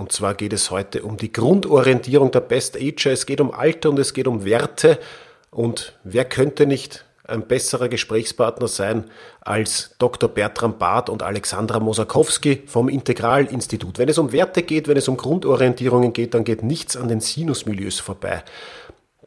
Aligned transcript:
und 0.00 0.12
zwar 0.12 0.32
geht 0.32 0.54
es 0.54 0.70
heute 0.70 1.02
um 1.02 1.18
die 1.18 1.30
Grundorientierung 1.30 2.30
der 2.30 2.40
Best 2.40 2.74
Ager. 2.74 3.12
Es 3.12 3.26
geht 3.26 3.38
um 3.38 3.50
Alter 3.50 3.90
und 3.90 3.98
es 3.98 4.14
geht 4.14 4.26
um 4.26 4.46
Werte 4.46 4.98
und 5.50 5.92
wer 6.04 6.24
könnte 6.24 6.64
nicht 6.64 7.04
ein 7.24 7.46
besserer 7.46 7.90
Gesprächspartner 7.90 8.66
sein 8.66 9.04
als 9.42 9.94
Dr. 9.98 10.30
Bertram 10.30 10.78
Barth 10.78 11.10
und 11.10 11.22
Alexandra 11.22 11.80
Mosakowski 11.80 12.62
vom 12.64 12.88
Integralinstitut. 12.88 13.98
Wenn 13.98 14.08
es 14.08 14.16
um 14.16 14.32
Werte 14.32 14.62
geht, 14.62 14.88
wenn 14.88 14.96
es 14.96 15.06
um 15.06 15.18
Grundorientierungen 15.18 16.14
geht, 16.14 16.32
dann 16.32 16.44
geht 16.44 16.62
nichts 16.62 16.96
an 16.96 17.08
den 17.08 17.20
Sinusmilieus 17.20 18.00
vorbei. 18.00 18.42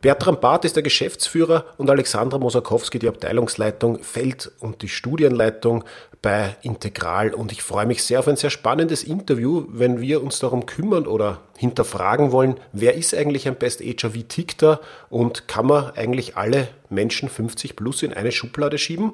Bertram 0.03 0.41
Barth 0.41 0.66
ist 0.66 0.75
der 0.75 0.84
Geschäftsführer 0.84 1.63
und 1.77 1.89
Alexandra 1.89 2.38
Mosakowski 2.38 2.99
die 2.99 3.07
Abteilungsleitung 3.07 4.03
Feld 4.03 4.52
und 4.59 4.81
die 4.81 4.89
Studienleitung 4.89 5.85
bei 6.21 6.57
Integral. 6.61 7.34
Und 7.34 7.53
ich 7.53 7.63
freue 7.63 7.85
mich 7.85 8.03
sehr 8.03 8.20
auf 8.20 8.27
ein 8.27 8.35
sehr 8.35 8.49
spannendes 8.49 9.05
Interview, 9.05 9.63
wenn 9.70 10.02
wir 10.02 10.21
uns 10.21 10.39
darum 10.39 10.66
kümmern 10.66 11.08
oder 11.08 11.39
hinterfragen 11.58 12.34
wollen, 12.34 12.59
wer 12.73 12.95
ist 12.95 13.16
eigentlich 13.16 13.47
ein 13.47 13.55
Best 13.55 13.81
Ager, 13.81 14.13
wie 14.13 14.25
tickt 14.25 14.61
er 14.61 14.81
und 15.09 15.47
kann 15.47 15.67
man 15.67 15.92
eigentlich 15.92 16.36
alle 16.36 16.67
Menschen 16.89 17.30
50 17.30 17.77
plus 17.77 18.03
in 18.03 18.11
eine 18.11 18.33
Schublade 18.33 18.77
schieben? 18.77 19.14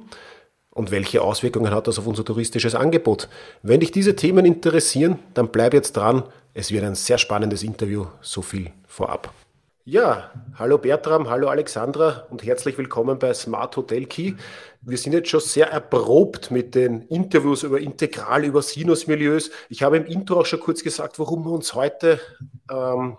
Und 0.72 0.90
welche 0.90 1.22
Auswirkungen 1.22 1.72
hat 1.72 1.88
das 1.88 2.00
auf 2.00 2.08
unser 2.08 2.26
touristisches 2.26 2.74
Angebot? 2.74 3.30
Wenn 3.62 3.82
dich 3.82 3.92
diese 3.92 4.16
Themen 4.16 4.44
interessieren, 4.44 5.20
dann 5.36 5.50
bleib 5.50 5.76
jetzt 5.76 5.98
dran. 5.98 6.24
Es 6.56 6.72
wird 6.72 6.84
ein 6.84 6.96
sehr 6.96 7.20
spannendes 7.20 7.62
Interview. 7.62 8.08
So 8.22 8.42
viel 8.42 8.72
vorab. 8.88 9.32
Ja, 9.86 10.32
hallo 10.56 10.78
Bertram, 10.78 11.30
hallo 11.30 11.48
Alexandra 11.48 12.28
und 12.30 12.44
herzlich 12.44 12.78
willkommen 12.78 13.18
bei 13.18 13.34
Smart 13.34 13.76
Hotel 13.78 14.06
Key. 14.06 14.34
Wir 14.82 14.98
sind 14.98 15.14
jetzt 15.14 15.30
schon 15.30 15.40
sehr 15.40 15.72
erprobt 15.72 16.52
mit 16.52 16.76
den 16.76 17.04
Interviews 17.04 17.64
über 17.64 17.80
Integral, 17.80 18.44
über 18.44 18.62
Sinusmilieus. 18.62 19.52
Ich 19.70 19.82
habe 19.82 19.98
im 19.98 20.06
Intro 20.06 20.42
auch 20.42 20.46
schon 20.46 20.60
kurz 20.60 20.84
gesagt, 20.84 21.18
worum 21.18 21.46
wir 21.46 21.52
uns 21.52 21.74
heute, 21.74 22.20
ähm, 22.70 23.18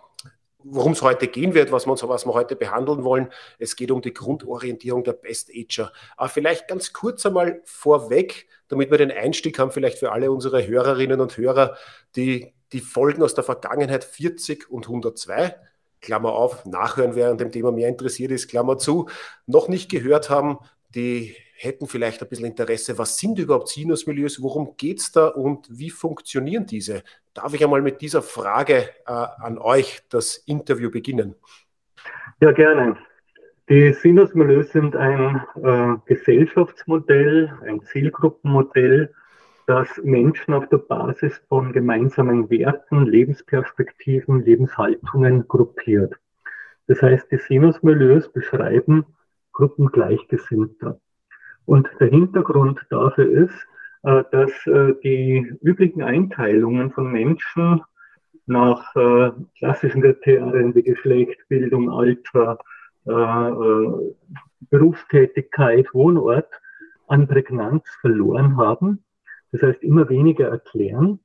worum 0.62 0.92
es 0.92 1.00
heute 1.00 1.28
gehen 1.28 1.54
wird, 1.54 1.72
was 1.72 1.86
wir, 1.86 1.92
uns, 1.92 2.06
was 2.06 2.26
wir 2.26 2.34
heute 2.34 2.56
behandeln 2.56 3.04
wollen. 3.04 3.30
Es 3.58 3.74
geht 3.74 3.90
um 3.90 4.02
die 4.02 4.14
Grundorientierung 4.14 5.02
der 5.02 5.14
Best 5.14 5.50
Ager. 5.52 5.90
Aber 6.18 6.28
vielleicht 6.28 6.68
ganz 6.68 6.92
kurz 6.92 7.24
einmal 7.24 7.62
vorweg, 7.64 8.46
damit 8.68 8.90
wir 8.90 8.98
den 8.98 9.10
Einstieg 9.10 9.58
haben, 9.58 9.72
vielleicht 9.72 9.98
für 9.98 10.12
alle 10.12 10.30
unsere 10.30 10.64
Hörerinnen 10.66 11.20
und 11.20 11.38
Hörer, 11.38 11.76
die 12.14 12.52
die 12.72 12.80
Folgen 12.80 13.22
aus 13.22 13.34
der 13.34 13.44
Vergangenheit 13.44 14.04
40 14.04 14.70
und 14.70 14.86
102 14.86 15.56
Klammer 16.00 16.32
auf, 16.32 16.64
nachhören, 16.66 17.14
wer 17.14 17.30
an 17.30 17.38
dem 17.38 17.52
Thema 17.52 17.72
mehr 17.72 17.88
interessiert 17.88 18.30
ist, 18.30 18.48
Klammer 18.48 18.78
zu, 18.78 19.08
noch 19.46 19.68
nicht 19.68 19.90
gehört 19.90 20.30
haben, 20.30 20.58
die 20.94 21.36
hätten 21.56 21.86
vielleicht 21.86 22.22
ein 22.22 22.28
bisschen 22.28 22.46
Interesse, 22.46 22.96
was 22.96 23.18
sind 23.18 23.38
überhaupt 23.38 23.68
Sinusmilieus, 23.68 24.42
worum 24.42 24.76
geht 24.76 25.00
es 25.00 25.12
da 25.12 25.28
und 25.28 25.66
wie 25.70 25.90
funktionieren 25.90 26.64
diese? 26.64 27.02
Darf 27.34 27.52
ich 27.52 27.62
einmal 27.62 27.82
mit 27.82 28.00
dieser 28.00 28.22
Frage 28.22 28.88
äh, 29.06 29.12
an 29.12 29.58
euch 29.58 30.00
das 30.08 30.38
Interview 30.38 30.90
beginnen? 30.90 31.34
Ja, 32.40 32.52
gerne. 32.52 32.96
Die 33.68 33.92
Sinusmilieus 33.92 34.72
sind 34.72 34.96
ein 34.96 35.42
äh, 35.62 35.96
Gesellschaftsmodell, 36.06 37.52
ein 37.62 37.82
Zielgruppenmodell, 37.82 39.14
das 39.70 40.00
Menschen 40.02 40.52
auf 40.52 40.68
der 40.68 40.78
Basis 40.78 41.40
von 41.48 41.72
gemeinsamen 41.72 42.50
Werten, 42.50 43.06
Lebensperspektiven, 43.06 44.40
Lebenshaltungen 44.40 45.46
gruppiert. 45.46 46.16
Das 46.88 47.00
heißt, 47.00 47.30
die 47.30 47.36
Sinusmilieus 47.36 48.32
beschreiben 48.32 49.06
Gruppen 49.52 49.86
Gleichgesinnter. 49.92 50.98
Und 51.66 51.88
der 52.00 52.08
Hintergrund 52.08 52.84
dafür 52.90 53.30
ist, 53.30 53.54
äh, 54.02 54.24
dass 54.32 54.50
äh, 54.66 54.94
die 55.04 55.56
üblichen 55.62 56.02
Einteilungen 56.02 56.90
von 56.90 57.12
Menschen 57.12 57.80
nach 58.46 58.96
äh, 58.96 59.30
klassischen 59.56 60.02
Kriterien 60.02 60.74
wie 60.74 60.82
Geschlecht, 60.82 61.38
Bildung, 61.48 61.90
Alter, 61.90 62.58
Berufstätigkeit, 64.68 65.86
Wohnort 65.94 66.50
an 67.06 67.26
Prägnanz 67.26 67.84
verloren 68.02 68.58
haben 68.58 69.02
das 69.52 69.62
heißt, 69.62 69.82
immer 69.82 70.08
weniger 70.08 70.48
erklären. 70.48 71.20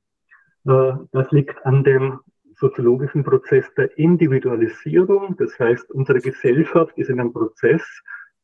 Äh, 0.66 0.94
das 1.12 1.32
liegt 1.32 1.66
an 1.66 1.84
dem 1.84 2.20
soziologischen 2.58 3.24
Prozess 3.24 3.66
der 3.76 3.98
Individualisierung. 3.98 5.36
Das 5.38 5.58
heißt, 5.60 5.92
unsere 5.92 6.20
Gesellschaft 6.20 6.98
ist 6.98 7.10
in 7.10 7.20
einem 7.20 7.34
Prozess, 7.34 7.84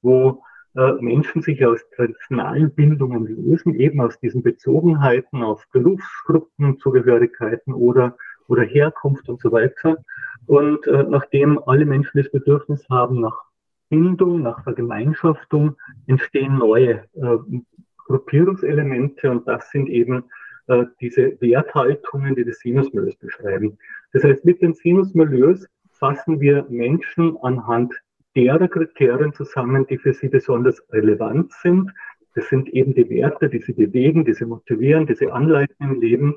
wo 0.01 0.43
äh, 0.75 0.93
Menschen 0.93 1.41
sich 1.41 1.65
aus 1.65 1.79
traditionellen 1.95 2.73
Bildungen 2.73 3.25
lösen, 3.25 3.75
eben 3.75 4.01
aus 4.01 4.19
diesen 4.19 4.43
Bezogenheiten 4.43 5.43
auf 5.43 5.65
Berufsgruppen, 5.71 6.79
Zugehörigkeiten 6.79 7.73
oder, 7.73 8.15
oder 8.47 8.63
Herkunft 8.63 9.27
und 9.29 9.41
so 9.41 9.51
weiter. 9.51 9.97
Und 10.45 10.85
äh, 10.87 11.03
nachdem 11.03 11.59
alle 11.65 11.85
Menschen 11.85 12.21
das 12.21 12.31
Bedürfnis 12.31 12.87
haben 12.89 13.21
nach 13.21 13.37
Bildung, 13.89 14.41
nach 14.41 14.63
Vergemeinschaftung, 14.63 15.75
entstehen 16.07 16.57
neue 16.57 17.03
äh, 17.13 17.37
Gruppierungselemente 18.11 19.31
und 19.31 19.47
das 19.47 19.69
sind 19.71 19.89
eben 19.89 20.25
äh, 20.67 20.85
diese 20.99 21.39
Werthaltungen, 21.41 22.35
die 22.35 22.45
die 22.45 22.53
Sinusmilieus 22.53 23.15
beschreiben. 23.15 23.77
Das 24.13 24.23
heißt, 24.23 24.45
mit 24.45 24.61
den 24.61 24.73
Sinusmilieus 24.73 25.67
fassen 25.91 26.39
wir 26.39 26.65
Menschen 26.69 27.37
anhand 27.41 27.93
derer 28.35 28.67
Kriterien 28.67 29.33
zusammen, 29.33 29.85
die 29.87 29.97
für 29.97 30.13
sie 30.13 30.29
besonders 30.29 30.81
relevant 30.91 31.51
sind. 31.53 31.91
Das 32.35 32.47
sind 32.49 32.69
eben 32.69 32.93
die 32.93 33.09
Werte, 33.09 33.49
die 33.49 33.59
sie 33.59 33.73
bewegen, 33.73 34.25
die 34.25 34.33
sie 34.33 34.45
motivieren, 34.45 35.05
die 35.05 35.15
sie 35.15 35.29
anleiten 35.29 35.75
im 35.79 36.01
Leben. 36.01 36.35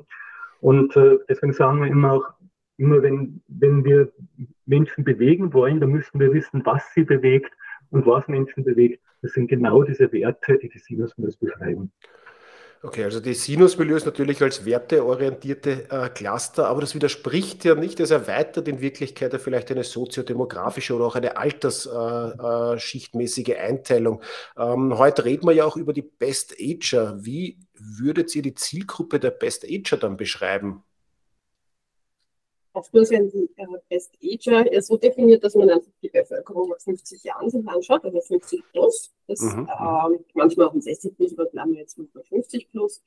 Und 0.61 0.95
äh, 0.95 1.17
deswegen 1.29 1.53
sagen 1.53 1.81
wir 1.81 1.87
immer 1.87 2.13
auch, 2.13 2.25
immer 2.77 3.01
wenn, 3.01 3.41
wenn 3.47 3.85
wir 3.85 4.11
Menschen 4.65 5.03
bewegen 5.03 5.53
wollen, 5.53 5.79
dann 5.79 5.91
müssen 5.91 6.19
wir 6.19 6.33
wissen, 6.33 6.61
was 6.65 6.93
sie 6.93 7.03
bewegt 7.03 7.53
und 7.91 8.05
was 8.05 8.27
Menschen 8.27 8.63
bewegt. 8.63 9.01
Das 9.25 9.33
sind 9.33 9.47
genau 9.47 9.81
diese 9.81 10.11
Werte, 10.11 10.59
die 10.59 10.69
die 10.69 10.77
Sinusmilieus 10.77 11.37
beschreiben. 11.37 11.91
Okay, 12.83 13.05
also 13.05 13.19
die 13.19 13.33
Sinusmilieus 13.33 14.05
natürlich 14.05 14.39
als 14.43 14.65
werteorientierte 14.65 15.89
äh, 15.89 16.09
Cluster, 16.09 16.67
aber 16.67 16.81
das 16.81 16.93
widerspricht 16.93 17.65
ja 17.65 17.73
nicht, 17.73 17.99
das 17.99 18.11
erweitert 18.11 18.67
in 18.67 18.81
Wirklichkeit 18.81 19.33
ja 19.33 19.39
vielleicht 19.39 19.71
eine 19.71 19.83
soziodemografische 19.83 20.93
oder 20.93 21.05
auch 21.05 21.15
eine 21.15 21.37
altersschichtmäßige 21.37 23.49
äh, 23.49 23.53
äh, 23.53 23.57
Einteilung. 23.57 24.21
Ähm, 24.55 24.95
heute 24.95 25.25
reden 25.25 25.47
wir 25.47 25.53
ja 25.53 25.65
auch 25.65 25.77
über 25.77 25.93
die 25.93 26.03
Best 26.03 26.57
Ager. 26.61 27.17
Wie 27.25 27.57
würdet 27.73 28.35
ihr 28.35 28.43
die 28.43 28.53
Zielgruppe 28.53 29.19
der 29.19 29.31
Best 29.31 29.65
Ager 29.65 29.97
dann 29.97 30.17
beschreiben? 30.17 30.83
Oftmals 32.75 33.09
werden 33.09 33.29
die 33.29 33.49
äh, 33.55 33.65
Best 33.89 34.13
Ager 34.23 34.81
so 34.81 34.97
definiert, 34.97 35.43
dass 35.43 35.55
man 35.55 35.69
einfach 35.69 35.91
die 36.01 36.09
Bevölkerung 36.09 36.69
nach 36.69 36.79
50 36.79 37.23
Jahren 37.23 37.49
sich 37.49 37.67
anschaut, 37.67 38.03
also 38.03 38.21
50 38.21 38.63
plus. 38.71 39.13
Das, 39.27 39.41
mhm. 39.41 39.67
äh, 39.67 40.19
manchmal 40.33 40.67
auch 40.67 40.73
ein 40.73 40.81
60 40.81 41.15
plus, 41.15 41.33
aber 41.33 41.45
bleiben 41.45 41.73
wir 41.73 41.79
jetzt 41.79 41.97
mit 41.97 42.09
50 42.11 42.71
plus. 42.71 43.01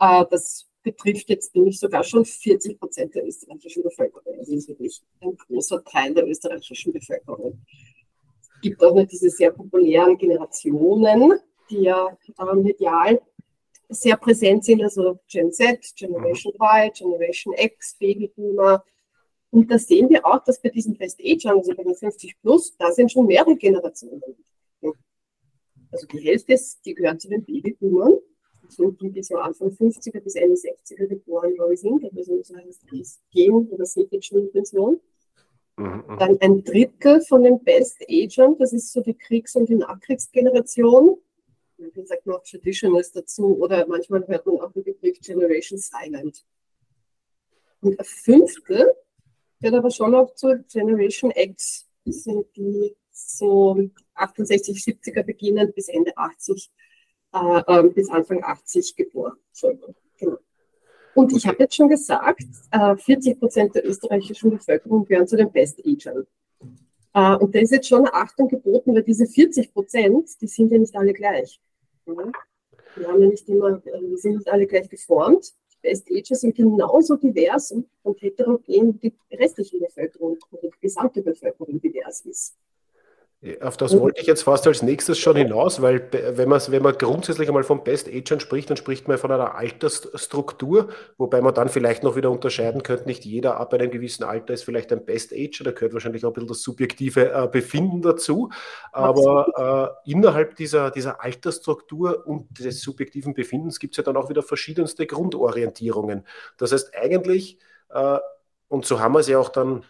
Äh, 0.00 0.24
das 0.30 0.68
betrifft 0.82 1.30
jetzt 1.30 1.54
nämlich 1.54 1.78
sogar 1.78 2.04
schon 2.04 2.24
40 2.24 2.78
Prozent 2.78 3.14
der 3.14 3.26
österreichischen 3.26 3.82
Bevölkerung. 3.82 4.38
Also 4.38 4.52
das 4.52 4.62
ist 4.62 4.68
wirklich 4.68 5.02
ein 5.20 5.36
großer 5.36 5.82
Teil 5.84 6.14
der 6.14 6.26
österreichischen 6.26 6.92
Bevölkerung. 6.92 7.64
Es 8.42 8.60
gibt 8.60 8.82
auch 8.82 8.94
noch 8.94 9.06
diese 9.06 9.30
sehr 9.30 9.50
populären 9.50 10.18
Generationen, 10.18 11.40
die 11.70 11.82
ja 11.82 12.16
äh, 12.38 12.54
medial 12.54 13.20
sehr 13.88 14.16
präsent 14.16 14.64
sind, 14.64 14.82
also 14.82 15.18
Gen 15.28 15.52
Z, 15.52 15.78
Generation 15.96 16.52
mhm. 16.58 16.64
Y, 16.64 16.92
Generation 16.92 17.54
X, 17.56 17.96
Babyboomer, 17.98 18.84
und 19.54 19.70
da 19.70 19.78
sehen 19.78 20.10
wir 20.10 20.26
auch, 20.26 20.42
dass 20.42 20.60
bei 20.60 20.68
diesen 20.68 20.96
Best 20.96 21.20
Age, 21.20 21.46
also 21.46 21.72
bei 21.76 21.84
den 21.84 21.94
50 21.94 22.40
plus, 22.42 22.76
da 22.76 22.90
sind 22.90 23.12
schon 23.12 23.26
mehrere 23.26 23.54
Generationen. 23.54 24.20
Also 25.92 26.08
die 26.08 26.18
Hälfte 26.18 26.58
die 26.84 26.92
gehören 26.92 27.20
zu 27.20 27.28
den 27.28 27.44
Babyboomern. 27.44 28.18
Sind 28.68 29.00
die, 29.00 29.10
die 29.10 29.22
so 29.22 29.36
Anfang 29.36 29.68
50er 29.68 30.18
bis 30.20 30.34
Ende 30.34 30.56
60er 30.56 31.06
geboren 31.06 31.56
worden 31.56 31.76
sind. 31.76 32.04
Also 32.04 32.42
so 32.42 32.56
heißt 32.56 32.82
das 32.90 33.20
Gen- 33.30 33.68
oder 33.68 33.84
Pension. 34.50 35.00
Mhm. 35.76 36.16
Dann 36.18 36.36
ein 36.40 36.64
Drittel 36.64 37.20
von 37.20 37.44
den 37.44 37.62
Best 37.62 38.04
Agern, 38.10 38.58
das 38.58 38.72
ist 38.72 38.92
so 38.92 39.02
die 39.02 39.14
Kriegs- 39.14 39.54
und 39.54 39.68
die 39.68 39.76
Nachkriegsgeneration. 39.76 41.16
Man 41.78 42.06
sagt 42.06 42.26
noch 42.26 42.42
Traditionals 42.42 43.12
dazu 43.12 43.56
oder 43.60 43.86
manchmal 43.86 44.26
hört 44.26 44.46
man 44.46 44.60
auch 44.60 44.72
den 44.72 44.82
Begriff 44.82 45.20
Generation 45.20 45.78
Silent. 45.78 46.44
Und 47.82 48.00
ein 48.00 48.04
Fünftel 48.04 48.94
gehört 49.64 49.78
aber 49.78 49.90
schon 49.90 50.14
auch 50.14 50.34
zur 50.34 50.58
Generation 50.70 51.32
X. 51.34 51.86
Das 52.04 52.24
sind 52.24 52.44
die 52.54 52.94
so 53.10 53.78
68, 54.14 54.76
70er 54.78 55.22
beginnen 55.22 55.72
bis 55.74 55.88
Ende 55.88 56.16
80, 56.16 56.70
äh, 57.32 57.62
äh, 57.66 57.82
bis 57.88 58.10
Anfang 58.10 58.44
80 58.44 58.94
geboren. 58.94 59.32
Genau. 60.18 60.38
Und 61.14 61.32
ich 61.32 61.46
habe 61.46 61.58
jetzt 61.60 61.76
schon 61.76 61.88
gesagt, 61.88 62.44
äh, 62.72 62.96
40 62.96 63.38
Prozent 63.38 63.74
der 63.74 63.86
österreichischen 63.86 64.50
Bevölkerung 64.50 65.04
gehören 65.06 65.26
zu 65.26 65.36
den 65.36 65.50
Best-Agern. 65.50 66.26
Äh, 67.14 67.36
und 67.36 67.54
da 67.54 67.60
ist 67.60 67.72
jetzt 67.72 67.88
schon 67.88 68.00
eine 68.00 68.12
Achtung 68.12 68.48
geboten, 68.48 68.94
weil 68.94 69.02
diese 69.02 69.26
40 69.26 69.72
Prozent, 69.72 70.28
die 70.40 70.48
sind 70.48 70.72
ja 70.72 70.78
nicht 70.78 70.94
alle 70.94 71.12
gleich. 71.14 71.60
Ja? 72.06 72.32
Wir 72.96 73.08
haben 73.08 73.22
ja 73.22 73.28
nicht 73.28 73.48
immer, 73.48 73.80
äh, 73.86 74.00
wir 74.02 74.18
sind 74.18 74.36
nicht 74.36 74.48
alle 74.48 74.66
gleich 74.66 74.90
geformt. 74.90 75.54
Die 75.84 75.90
Best-Ager 75.90 76.34
sind 76.34 76.54
genauso 76.54 77.16
divers 77.16 77.74
und 78.02 78.22
heterogen 78.22 78.98
wie 79.02 79.10
die 79.10 79.36
restliche 79.36 79.78
Bevölkerung 79.78 80.38
und 80.50 80.62
die 80.62 80.70
gesamte 80.80 81.20
Bevölkerung 81.20 81.78
divers 81.78 82.22
ist. 82.22 82.56
Auf 83.60 83.76
das 83.76 83.98
wollte 83.98 84.22
ich 84.22 84.26
jetzt 84.26 84.44
fast 84.44 84.66
als 84.66 84.82
nächstes 84.82 85.18
schon 85.18 85.36
hinaus, 85.36 85.82
weil 85.82 86.08
wenn 86.12 86.48
man, 86.48 86.62
wenn 86.68 86.82
man 86.82 86.96
grundsätzlich 86.96 87.46
einmal 87.48 87.62
von 87.62 87.84
Best 87.84 88.08
Agent 88.08 88.40
spricht, 88.40 88.70
dann 88.70 88.78
spricht 88.78 89.06
man 89.06 89.18
von 89.18 89.30
einer 89.30 89.54
Altersstruktur, 89.54 90.88
wobei 91.18 91.42
man 91.42 91.52
dann 91.52 91.68
vielleicht 91.68 92.04
noch 92.04 92.16
wieder 92.16 92.30
unterscheiden 92.30 92.82
könnte, 92.82 93.06
nicht 93.06 93.26
jeder 93.26 93.58
ab 93.58 93.74
einem 93.74 93.90
gewissen 93.90 94.24
Alter 94.24 94.54
ist 94.54 94.64
vielleicht 94.64 94.92
ein 94.92 95.04
Best 95.04 95.34
Ager, 95.34 95.64
da 95.64 95.72
gehört 95.72 95.92
wahrscheinlich 95.92 96.24
auch 96.24 96.30
ein 96.30 96.32
bisschen 96.32 96.48
das 96.48 96.62
subjektive 96.62 97.32
äh, 97.32 97.46
Befinden 97.46 98.00
dazu, 98.00 98.50
aber 98.92 99.98
äh, 100.06 100.10
innerhalb 100.10 100.56
dieser, 100.56 100.90
dieser 100.90 101.22
Altersstruktur 101.22 102.26
und 102.26 102.58
des 102.58 102.80
subjektiven 102.80 103.34
Befindens 103.34 103.78
gibt 103.78 103.92
es 103.92 103.98
ja 103.98 104.04
dann 104.04 104.16
auch 104.16 104.30
wieder 104.30 104.42
verschiedenste 104.42 105.06
Grundorientierungen. 105.06 106.26
Das 106.56 106.72
heißt 106.72 106.92
eigentlich, 106.96 107.58
äh, 107.90 108.18
und 108.68 108.86
so 108.86 109.00
haben 109.00 109.12
wir 109.12 109.20
es 109.20 109.28
ja 109.28 109.38
auch 109.38 109.50
dann 109.50 109.84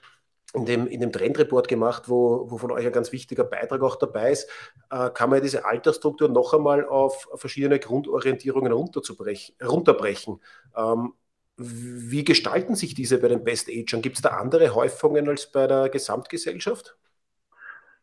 in 0.54 0.64
dem, 0.64 0.86
in 0.86 1.00
dem 1.00 1.12
Trendreport 1.12 1.68
gemacht, 1.68 2.08
wo, 2.08 2.50
wo 2.50 2.58
von 2.58 2.70
euch 2.70 2.86
ein 2.86 2.92
ganz 2.92 3.12
wichtiger 3.12 3.44
Beitrag 3.44 3.82
auch 3.82 3.96
dabei 3.96 4.30
ist, 4.30 4.48
äh, 4.90 5.10
kann 5.10 5.30
man 5.30 5.38
ja 5.38 5.42
diese 5.42 5.64
Altersstruktur 5.64 6.28
noch 6.28 6.54
einmal 6.54 6.86
auf 6.86 7.28
verschiedene 7.34 7.78
Grundorientierungen 7.78 8.72
runterbrechen. 8.72 10.40
Ähm, 10.76 11.12
wie 11.56 12.24
gestalten 12.24 12.74
sich 12.74 12.94
diese 12.94 13.18
bei 13.18 13.28
den 13.28 13.44
Best 13.44 13.68
Agern? 13.68 14.02
Gibt 14.02 14.16
es 14.16 14.22
da 14.22 14.30
andere 14.30 14.74
Häufungen 14.74 15.28
als 15.28 15.50
bei 15.50 15.66
der 15.66 15.88
Gesamtgesellschaft? 15.88 16.96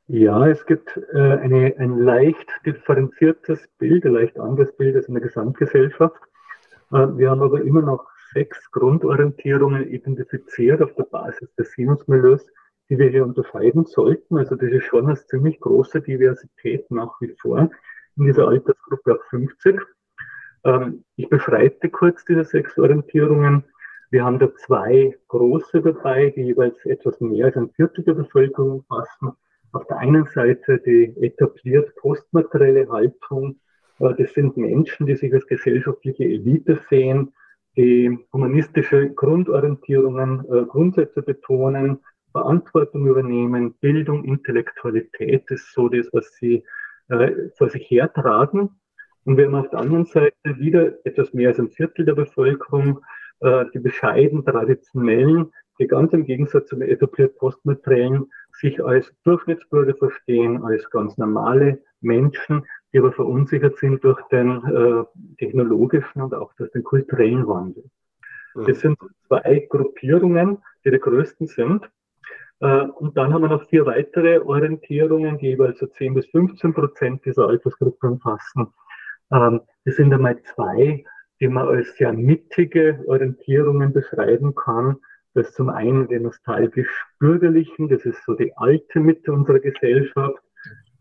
Ja, 0.07 0.47
es 0.47 0.65
gibt 0.65 0.97
äh, 1.13 1.17
eine, 1.17 1.73
ein 1.77 1.99
leicht 1.99 2.49
differenziertes 2.65 3.65
Bild, 3.77 4.05
ein 4.05 4.13
leicht 4.13 4.37
anderes 4.39 4.75
Bild 4.75 4.95
als 4.95 5.07
in 5.07 5.13
der 5.13 5.23
Gesamtgesellschaft. 5.23 6.21
Äh, 6.91 7.07
wir 7.17 7.29
haben 7.29 7.41
aber 7.41 7.61
immer 7.61 7.81
noch 7.81 8.10
sechs 8.33 8.71
Grundorientierungen 8.71 9.87
identifiziert 9.89 10.81
auf 10.81 10.93
der 10.95 11.03
Basis 11.03 11.53
des 11.55 11.71
Sinusmilieus, 11.73 12.45
die 12.89 12.97
wir 12.97 13.09
hier 13.09 13.25
unterscheiden 13.25 13.85
sollten. 13.85 14.37
Also 14.37 14.55
das 14.55 14.71
ist 14.71 14.85
schon 14.85 15.05
eine 15.05 15.15
ziemlich 15.15 15.59
große 15.59 16.01
Diversität 16.01 16.89
nach 16.91 17.19
wie 17.21 17.33
vor 17.39 17.69
in 18.17 18.25
dieser 18.25 18.47
Altersgruppe 18.47 19.13
ab 19.13 19.21
50. 19.29 19.79
Ähm, 20.63 21.03
ich 21.15 21.29
beschreibe 21.29 21.89
kurz 21.89 22.25
diese 22.25 22.43
sechs 22.43 22.77
Orientierungen. 22.77 23.63
Wir 24.09 24.25
haben 24.25 24.39
da 24.39 24.53
zwei 24.55 25.17
große 25.29 25.81
dabei, 25.81 26.31
die 26.31 26.41
jeweils 26.41 26.85
etwas 26.85 27.19
mehr 27.21 27.45
als 27.45 27.55
ein 27.55 27.69
Viertel 27.71 28.03
der 28.03 28.13
Bevölkerung 28.13 28.83
fassen. 28.87 29.31
Auf 29.71 29.87
der 29.87 29.97
einen 29.97 30.25
Seite 30.25 30.79
die 30.79 31.15
etabliert 31.21 31.95
postmaterielle 31.95 32.89
Haltung. 32.89 33.59
Äh, 33.99 34.13
das 34.15 34.33
sind 34.33 34.57
Menschen, 34.57 35.05
die 35.05 35.15
sich 35.15 35.33
als 35.33 35.47
gesellschaftliche 35.47 36.25
Elite 36.25 36.79
sehen, 36.89 37.33
die 37.77 38.17
humanistische 38.33 39.09
Grundorientierungen, 39.11 40.45
äh, 40.51 40.65
Grundsätze 40.65 41.21
betonen, 41.21 41.99
Verantwortung 42.31 43.07
übernehmen, 43.07 43.73
Bildung, 43.75 44.23
Intellektualität 44.23 45.49
ist 45.51 45.73
so 45.73 45.89
das, 45.89 46.07
was 46.11 46.33
sie 46.35 46.63
äh, 47.09 47.49
vor 47.57 47.69
sich 47.69 47.89
hertragen. 47.89 48.69
Und 49.25 49.37
wir 49.37 49.45
haben 49.45 49.55
auf 49.55 49.69
der 49.69 49.79
anderen 49.79 50.05
Seite 50.05 50.35
wieder 50.43 50.93
etwas 51.05 51.33
mehr 51.33 51.49
als 51.49 51.59
ein 51.59 51.69
Viertel 51.69 52.05
der 52.05 52.15
Bevölkerung, 52.15 53.01
äh, 53.41 53.65
die 53.73 53.79
bescheiden 53.79 54.45
traditionellen, 54.45 55.51
die 55.79 55.87
ganz 55.87 56.13
im 56.13 56.25
Gegensatz 56.25 56.67
zu 56.67 56.75
den 56.75 56.89
etabliert 56.89 57.37
postmateriellen 57.37 58.25
sich 58.53 58.83
als 58.83 59.11
Durchschnittsbürger 59.23 59.95
verstehen, 59.95 60.63
als 60.63 60.89
ganz 60.89 61.17
normale 61.17 61.81
Menschen, 62.01 62.65
die 62.93 62.99
aber 62.99 63.11
verunsichert 63.11 63.77
sind 63.77 64.03
durch 64.03 64.21
den 64.27 64.63
äh, 64.65 65.03
technologischen 65.37 66.21
und 66.21 66.33
auch 66.33 66.53
durch 66.53 66.71
den 66.71 66.83
kulturellen 66.83 67.47
Wandel. 67.47 67.83
Mhm. 68.55 68.65
Das 68.65 68.79
sind 68.79 68.97
zwei 69.27 69.65
Gruppierungen, 69.69 70.57
die 70.83 70.91
die 70.91 70.99
größten 70.99 71.47
sind. 71.47 71.89
Äh, 72.59 72.83
und 72.83 73.17
dann 73.17 73.33
haben 73.33 73.41
wir 73.41 73.49
noch 73.49 73.67
vier 73.69 73.85
weitere 73.85 74.39
Orientierungen, 74.39 75.37
die 75.37 75.47
jeweils 75.47 75.79
so 75.79 75.87
10 75.87 76.13
bis 76.13 76.25
15 76.27 76.73
Prozent 76.73 77.25
dieser 77.25 77.47
Altersgruppe 77.47 78.07
umfassen. 78.07 78.67
Ähm, 79.31 79.61
das 79.85 79.95
sind 79.95 80.13
einmal 80.13 80.41
zwei, 80.43 81.03
die 81.39 81.47
man 81.47 81.67
als 81.67 81.95
sehr 81.97 82.13
mittige 82.13 83.03
Orientierungen 83.07 83.93
beschreiben 83.93 84.53
kann. 84.53 84.97
Das 85.33 85.49
ist 85.49 85.55
zum 85.55 85.69
einen 85.69 86.07
die 86.07 86.19
nostalgisch-bürgerlichen, 86.19 87.87
das 87.87 88.05
ist 88.05 88.23
so 88.25 88.33
die 88.33 88.55
alte 88.57 88.99
Mitte 88.99 89.31
unserer 89.31 89.59
Gesellschaft. 89.59 90.43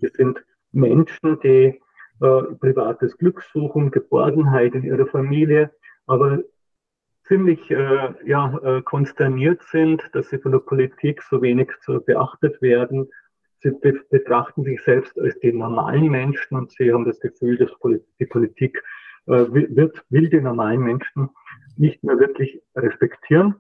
Das 0.01 0.13
sind 0.13 0.43
Menschen, 0.73 1.39
die 1.41 1.81
äh, 2.21 2.43
privates 2.61 3.17
Glück 3.19 3.43
suchen, 3.53 3.91
Geborgenheit 3.91 4.75
in 4.75 4.85
ihrer 4.85 5.07
Familie, 5.07 5.71
aber 6.07 6.41
ziemlich 7.27 7.71
äh, 7.71 8.13
ja, 8.27 8.59
äh, 8.63 8.83
konsterniert 8.83 9.63
sind, 9.71 10.03
dass 10.13 10.29
sie 10.31 10.39
von 10.39 10.53
der 10.53 10.59
Politik 10.59 11.23
so 11.23 11.41
wenig 11.41 11.71
zu 11.83 12.01
beachtet 12.01 12.61
werden. 12.61 13.09
Sie 13.63 13.71
be 13.71 14.01
betrachten 14.11 14.65
sich 14.65 14.83
selbst 14.83 15.19
als 15.21 15.39
die 15.41 15.53
normalen 15.53 16.11
Menschen 16.11 16.57
und 16.57 16.73
sie 16.73 16.93
haben 16.93 17.05
das 17.05 17.21
Gefühl, 17.21 17.57
dass 17.57 17.71
die 18.19 18.27
Politik 18.27 18.83
äh, 19.27 19.45
wird, 19.51 20.03
will 20.09 20.29
die 20.29 20.41
normalen 20.41 20.81
Menschen 20.81 21.31
nicht 21.77 22.03
mehr 22.03 22.19
wirklich 22.19 22.61
respektieren. 22.75 23.55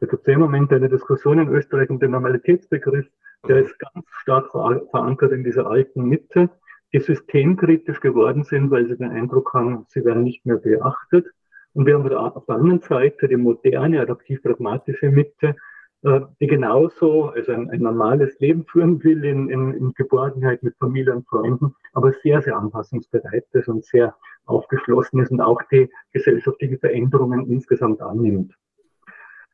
Da 0.00 0.06
gibt 0.06 0.26
es 0.26 0.32
im 0.32 0.40
Moment 0.40 0.72
eine 0.72 0.88
Diskussion 0.88 1.40
in 1.40 1.48
Österreich 1.48 1.90
um 1.90 2.00
den 2.00 2.12
Normalitätsbegriff, 2.12 3.06
der 3.48 3.58
ist 3.58 3.78
ganz 3.78 4.06
stark 4.22 4.50
verankert 4.50 5.32
in 5.32 5.44
dieser 5.44 5.66
alten 5.66 6.04
Mitte, 6.04 6.50
die 6.92 7.00
systemkritisch 7.00 8.00
geworden 8.00 8.44
sind, 8.44 8.70
weil 8.70 8.86
sie 8.86 8.96
den 8.96 9.10
Eindruck 9.10 9.54
haben, 9.54 9.86
sie 9.88 10.04
werden 10.04 10.24
nicht 10.24 10.44
mehr 10.44 10.56
beachtet. 10.56 11.26
Und 11.72 11.86
wir 11.86 11.94
haben 11.94 12.12
auf 12.12 12.46
der 12.46 12.56
anderen 12.56 12.80
Seite 12.80 13.28
die 13.28 13.36
moderne, 13.36 14.00
adaptiv-pragmatische 14.00 15.10
Mitte, 15.10 15.54
äh, 16.02 16.20
die 16.40 16.46
genauso, 16.46 17.26
also 17.26 17.52
ein, 17.52 17.70
ein 17.70 17.80
normales 17.80 18.38
Leben 18.40 18.64
führen 18.66 19.02
will 19.04 19.24
in, 19.24 19.48
in, 19.50 19.74
in 19.74 19.92
Geborgenheit 19.94 20.62
mit 20.62 20.76
Familie 20.78 21.14
und 21.14 21.28
Freunden, 21.28 21.74
aber 21.92 22.12
sehr, 22.22 22.42
sehr 22.42 22.56
anpassungsbereit 22.56 23.46
ist 23.52 23.68
und 23.68 23.84
sehr 23.84 24.16
aufgeschlossen 24.46 25.20
ist 25.20 25.30
und 25.30 25.40
auch 25.40 25.62
die 25.70 25.88
gesellschaftlichen 26.12 26.78
Veränderungen 26.78 27.48
insgesamt 27.50 28.00
annimmt. 28.00 28.54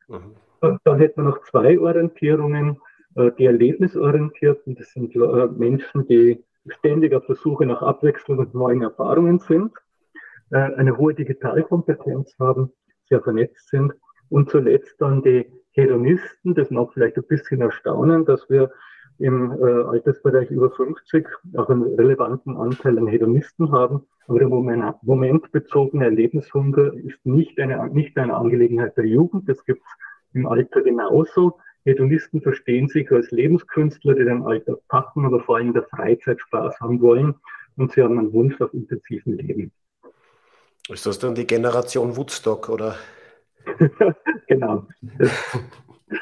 Mhm. 0.07 0.35
Dann 0.59 0.97
hätten 0.99 1.21
wir 1.21 1.29
noch 1.29 1.43
zwei 1.43 1.79
Orientierungen. 1.79 2.79
Äh, 3.17 3.31
die 3.37 3.45
Erlebnisorientierten, 3.45 4.75
das 4.75 4.91
sind 4.93 5.15
äh, 5.15 5.47
Menschen, 5.47 6.07
die 6.07 6.43
ständig 6.67 7.13
auf 7.13 7.25
der 7.25 7.35
Suche 7.35 7.65
nach 7.65 7.81
Abwechslung 7.81 8.37
und 8.37 8.53
neuen 8.53 8.83
Erfahrungen 8.83 9.39
sind, 9.39 9.73
äh, 10.51 10.57
eine 10.57 10.97
hohe 10.97 11.13
Digitalkompetenz 11.13 12.35
haben, 12.39 12.71
sehr 13.09 13.21
vernetzt 13.21 13.69
sind 13.69 13.93
und 14.29 14.49
zuletzt 14.49 14.95
dann 14.99 15.23
die 15.23 15.51
Hedonisten, 15.71 16.55
das 16.55 16.69
mag 16.69 16.93
vielleicht 16.93 17.17
ein 17.17 17.27
bisschen 17.27 17.61
erstaunen, 17.61 18.25
dass 18.25 18.49
wir 18.49 18.71
im 19.19 19.51
Altersbereich 19.51 20.51
über 20.51 20.69
50 20.69 21.25
auch 21.55 21.69
einen 21.69 21.95
relevanten 21.95 22.55
Anteil 22.55 22.99
an 22.99 23.07
Hedonisten 23.07 23.71
haben. 23.71 24.05
Aber 24.27 24.37
der 24.37 24.47
Moment, 24.47 24.95
momentbezogene 25.01 26.05
Erlebnishunger 26.05 26.93
ist 26.93 27.25
nicht 27.25 27.59
eine, 27.59 27.87
nicht 27.89 28.15
eine 28.17 28.35
Angelegenheit 28.35 28.95
der 28.95 29.05
Jugend. 29.05 29.49
Das 29.49 29.65
gibt 29.65 29.81
es 29.83 29.91
im 30.33 30.45
Alter 30.45 30.83
genauso. 30.83 31.57
Hedonisten 31.87 32.41
verstehen 32.41 32.89
sich 32.89 33.09
als 33.11 33.31
Lebenskünstler, 33.31 34.13
die 34.13 34.25
den 34.25 34.43
Alltag 34.43 34.77
packen, 34.89 35.25
aber 35.25 35.39
vor 35.39 35.57
allem 35.57 35.73
der 35.73 35.83
Freizeit 35.83 36.39
Spaß 36.41 36.79
haben 36.81 37.01
wollen 37.01 37.35
und 37.77 37.93
sie 37.93 38.03
haben 38.03 38.19
einen 38.19 38.33
Wunsch 38.33 38.59
auf 38.59 38.73
intensiven 38.73 39.37
Leben. 39.37 39.71
Ist 40.89 41.05
das 41.05 41.17
dann 41.19 41.33
die 41.33 41.47
Generation 41.47 42.15
Woodstock, 42.15 42.69
oder? 42.69 42.95
genau. 44.47 44.85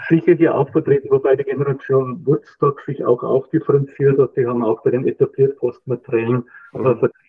Sicher 0.09 0.33
hier 0.33 0.55
auch 0.55 0.69
vertreten, 0.71 1.09
wobei 1.11 1.35
die 1.35 1.43
Generation 1.43 2.25
Woodstock 2.25 2.81
sich 2.81 3.03
auch 3.03 3.21
aufdifferenziert 3.23 4.19
hat. 4.19 4.35
Die 4.35 4.45
haben 4.45 4.63
auch 4.63 4.83
bei 4.83 4.91
den 4.91 5.07
etabliert 5.07 5.57
Postmateriellen 5.57 6.45
mhm. 6.73 6.83
vertreten 6.99 7.24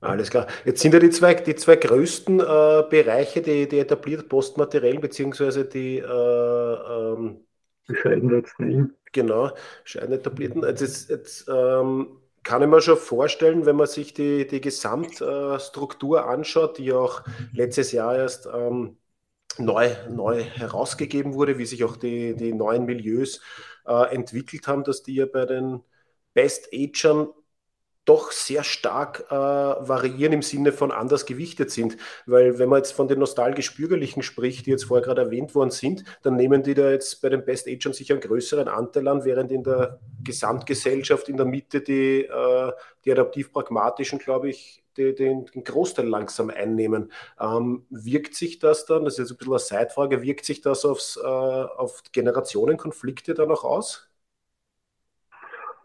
alles 0.00 0.30
klar. 0.30 0.46
Jetzt 0.64 0.80
sind 0.80 0.94
ja 0.94 1.00
die 1.00 1.10
zwei, 1.10 1.34
die 1.34 1.56
zwei 1.56 1.76
größten 1.76 2.40
äh, 2.40 2.84
Bereiche, 2.88 3.42
die, 3.42 3.68
die 3.68 3.78
etabliert 3.78 4.28
postmateriell, 4.28 4.98
beziehungsweise 4.98 5.64
die 5.64 5.98
äh, 5.98 6.02
ähm, 6.04 7.46
Scheidenletzten. 7.90 8.94
Genau, 9.12 9.52
Scheidenetablierten. 9.84 10.64
Also 10.64 10.84
jetzt, 10.84 11.08
jetzt 11.08 11.48
ähm, 11.48 12.20
kann 12.42 12.62
ich 12.62 12.68
mir 12.68 12.80
schon 12.80 12.96
vorstellen, 12.96 13.66
wenn 13.66 13.76
man 13.76 13.86
sich 13.86 14.14
die, 14.14 14.46
die 14.46 14.60
Gesamtstruktur 14.60 16.26
anschaut, 16.26 16.78
die 16.78 16.92
auch 16.92 17.22
letztes 17.52 17.92
Jahr 17.92 18.16
erst 18.16 18.46
ähm, 18.52 18.98
neu, 19.58 19.90
neu 20.10 20.42
herausgegeben 20.42 21.34
wurde, 21.34 21.58
wie 21.58 21.66
sich 21.66 21.84
auch 21.84 21.96
die, 21.96 22.34
die 22.36 22.52
neuen 22.52 22.84
Milieus 22.84 23.40
äh, 23.86 24.14
entwickelt 24.14 24.68
haben, 24.68 24.84
dass 24.84 25.02
die 25.02 25.14
ja 25.16 25.26
bei 25.26 25.46
den 25.46 25.80
Best-Agern 26.34 27.28
doch 28.06 28.32
sehr 28.32 28.64
stark 28.64 29.26
äh, 29.30 29.34
variieren 29.34 30.32
im 30.32 30.42
Sinne 30.42 30.72
von 30.72 30.92
anders 30.92 31.26
gewichtet 31.26 31.70
sind. 31.70 31.96
Weil 32.24 32.58
wenn 32.58 32.68
man 32.68 32.78
jetzt 32.78 32.92
von 32.92 33.08
den 33.08 33.18
nostalgisch-bürgerlichen 33.18 34.22
spricht, 34.22 34.66
die 34.66 34.70
jetzt 34.70 34.84
vorher 34.84 35.04
gerade 35.04 35.22
erwähnt 35.22 35.54
worden 35.54 35.70
sind, 35.70 36.04
dann 36.22 36.36
nehmen 36.36 36.62
die 36.62 36.74
da 36.74 36.90
jetzt 36.90 37.20
bei 37.20 37.28
den 37.28 37.44
Best 37.44 37.68
Agern 37.68 37.92
sicher 37.92 38.14
einen 38.14 38.20
größeren 38.22 38.68
Anteil 38.68 39.08
an, 39.08 39.24
während 39.24 39.52
in 39.52 39.64
der 39.64 40.00
Gesamtgesellschaft 40.22 41.28
in 41.28 41.36
der 41.36 41.46
Mitte 41.46 41.80
die, 41.80 42.22
äh, 42.22 42.72
die 43.04 43.12
adaptiv-pragmatischen, 43.12 44.18
glaube 44.18 44.50
ich, 44.50 44.84
den, 44.96 45.44
den, 45.44 45.64
Großteil 45.64 46.06
langsam 46.06 46.50
einnehmen. 46.50 47.12
Ähm, 47.38 47.86
wirkt 47.90 48.34
sich 48.34 48.58
das 48.58 48.86
dann, 48.86 49.04
das 49.04 49.14
ist 49.14 49.18
jetzt 49.18 49.30
ein 49.32 49.36
bisschen 49.36 49.52
eine 49.52 49.58
Seitfrage, 49.58 50.22
wirkt 50.22 50.44
sich 50.44 50.60
das 50.60 50.84
aufs, 50.84 51.16
äh, 51.16 51.26
auf 51.26 52.02
Generationenkonflikte 52.12 53.34
dann 53.34 53.50
auch 53.50 53.64
aus? 53.64 54.08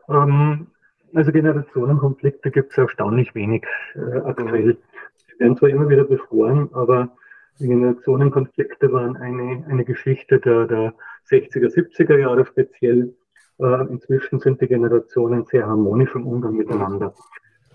Ähm, 0.08 0.68
also 1.14 1.32
Generationenkonflikte 1.32 2.52
gibt 2.52 2.72
es 2.72 2.78
erstaunlich 2.78 3.34
wenig 3.36 3.66
äh, 3.96 4.20
aktuell. 4.20 4.78
Sie 5.28 5.40
werden 5.40 5.58
zwar 5.58 5.70
immer 5.70 5.90
wieder 5.90 6.04
beschworen, 6.04 6.70
aber 6.74 7.16
Generationenkonflikte 7.60 8.92
waren 8.92 9.18
eine, 9.18 9.66
eine 9.68 9.86
Geschichte 9.86 10.40
der, 10.40 10.68
der 10.68 10.94
60er, 11.30 11.74
70er 11.74 12.18
Jahre 12.18 12.46
speziell. 12.46 13.14
Äh, 13.60 13.88
inzwischen 13.90 14.40
sind 14.40 14.62
die 14.62 14.68
Generationen 14.68 15.46
sehr 15.46 15.68
harmonisch 15.68 16.16
im 16.16 16.26
Umgang 16.26 16.56
miteinander. 16.56 17.14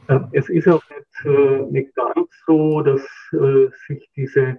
Äh, 0.09 0.21
es 0.33 0.49
ist 0.49 0.69
auch 0.69 0.83
nicht, 0.91 1.25
äh, 1.25 1.63
nicht 1.71 1.95
ganz 1.95 2.29
so, 2.47 2.83
dass 2.83 3.03
äh, 3.33 3.69
sich 3.87 4.11
diese 4.17 4.59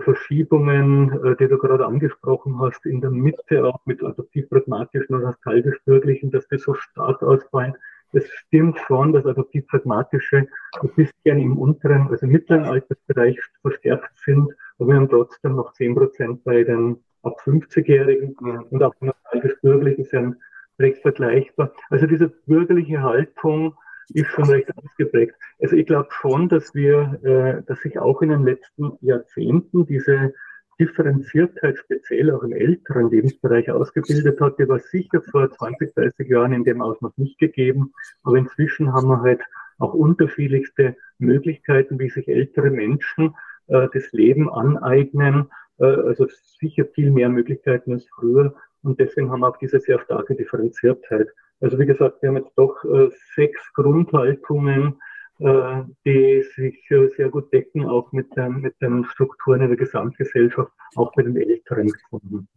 Verschiebungen, 0.00 1.12
äh, 1.24 1.36
die 1.36 1.48
du 1.48 1.58
gerade 1.58 1.86
angesprochen 1.86 2.58
hast, 2.60 2.84
in 2.86 3.00
der 3.00 3.10
Mitte 3.10 3.64
auch 3.64 3.80
mit 3.84 4.02
adoptiv-pragmatischen 4.02 5.14
und 5.14 5.22
nostalgisch-bürgerlichen, 5.22 6.30
dass 6.32 6.48
die 6.48 6.58
so 6.58 6.74
stark 6.74 7.22
ausfallen. 7.22 7.74
Es 8.12 8.28
stimmt 8.30 8.78
schon, 8.86 9.12
dass 9.12 9.26
adoptiv-pragmatische 9.26 10.46
ein 10.80 10.90
bisschen 10.94 11.38
im 11.38 11.58
unteren, 11.58 12.08
also 12.08 12.26
mittleren 12.26 12.64
Altersbereich 12.64 13.38
verstärkt 13.62 14.16
sind, 14.24 14.52
aber 14.78 14.88
wir 14.88 14.96
haben 14.96 15.08
trotzdem 15.08 15.56
noch 15.56 15.72
10 15.72 15.94
Prozent 15.94 16.44
bei 16.44 16.64
den 16.64 17.02
ab 17.22 17.38
50-Jährigen 17.44 18.36
mhm. 18.40 18.66
und 18.70 18.82
auch 18.82 18.94
die 19.00 19.06
nostalgisch-bürgerlichen 19.06 20.04
sind 20.04 20.36
recht 20.78 21.02
vergleichbar. 21.02 21.72
Also 21.90 22.06
diese 22.06 22.28
bürgerliche 22.28 23.02
Haltung, 23.02 23.74
ist 24.10 24.28
schon 24.28 24.44
recht 24.44 24.68
ausgeprägt. 24.76 25.34
Also 25.60 25.76
ich 25.76 25.86
glaube 25.86 26.08
schon, 26.10 26.48
dass 26.48 26.74
wir, 26.74 27.18
äh, 27.24 27.62
dass 27.66 27.80
sich 27.80 27.98
auch 27.98 28.22
in 28.22 28.30
den 28.30 28.44
letzten 28.44 28.92
Jahrzehnten 29.00 29.86
diese 29.86 30.32
Differenziertheit 30.78 31.78
speziell 31.78 32.30
auch 32.30 32.42
im 32.42 32.52
älteren 32.52 33.10
Lebensbereich 33.10 33.70
ausgebildet 33.70 34.40
hat. 34.40 34.58
Die 34.58 34.68
war 34.68 34.78
sicher 34.78 35.22
vor 35.22 35.50
20, 35.50 35.94
30 35.94 36.28
Jahren 36.28 36.52
in 36.52 36.64
dem 36.64 36.82
Ausmaß 36.82 37.16
nicht 37.16 37.38
gegeben. 37.38 37.92
Aber 38.22 38.36
inzwischen 38.36 38.92
haben 38.92 39.08
wir 39.08 39.22
halt 39.22 39.40
auch 39.78 39.94
unterschiedlichste 39.94 40.96
Möglichkeiten, 41.18 41.98
wie 41.98 42.10
sich 42.10 42.28
ältere 42.28 42.70
Menschen 42.70 43.34
äh, 43.68 43.88
das 43.92 44.12
Leben 44.12 44.50
aneignen. 44.50 45.50
Äh, 45.78 45.84
also 45.84 46.26
sicher 46.58 46.84
viel 46.94 47.10
mehr 47.10 47.28
Möglichkeiten 47.28 47.92
als 47.92 48.06
früher. 48.08 48.54
Und 48.82 49.00
deswegen 49.00 49.30
haben 49.30 49.40
wir 49.40 49.48
auch 49.48 49.58
diese 49.58 49.80
sehr 49.80 49.98
starke 50.00 50.34
Differenziertheit. 50.34 51.28
Also 51.60 51.78
wie 51.78 51.86
gesagt, 51.86 52.20
wir 52.20 52.28
haben 52.28 52.36
jetzt 52.36 52.56
doch 52.56 52.84
äh, 52.84 53.08
sechs 53.34 53.72
Grundhaltungen, 53.72 55.00
äh, 55.38 55.82
die 56.06 56.42
sich 56.54 56.90
äh, 56.90 57.08
sehr 57.14 57.28
gut 57.28 57.52
decken, 57.52 57.84
auch 57.84 58.10
mit, 58.12 58.34
den, 58.36 58.62
mit 58.62 58.80
den 58.80 59.04
Strukturen 59.04 59.60
in 59.60 59.68
der 59.68 59.76
Gesamtgesellschaft, 59.76 60.72
auch 60.94 61.14
mit 61.14 61.26
den 61.26 61.36
Älteren 61.36 61.88
gefunden. 61.88 62.48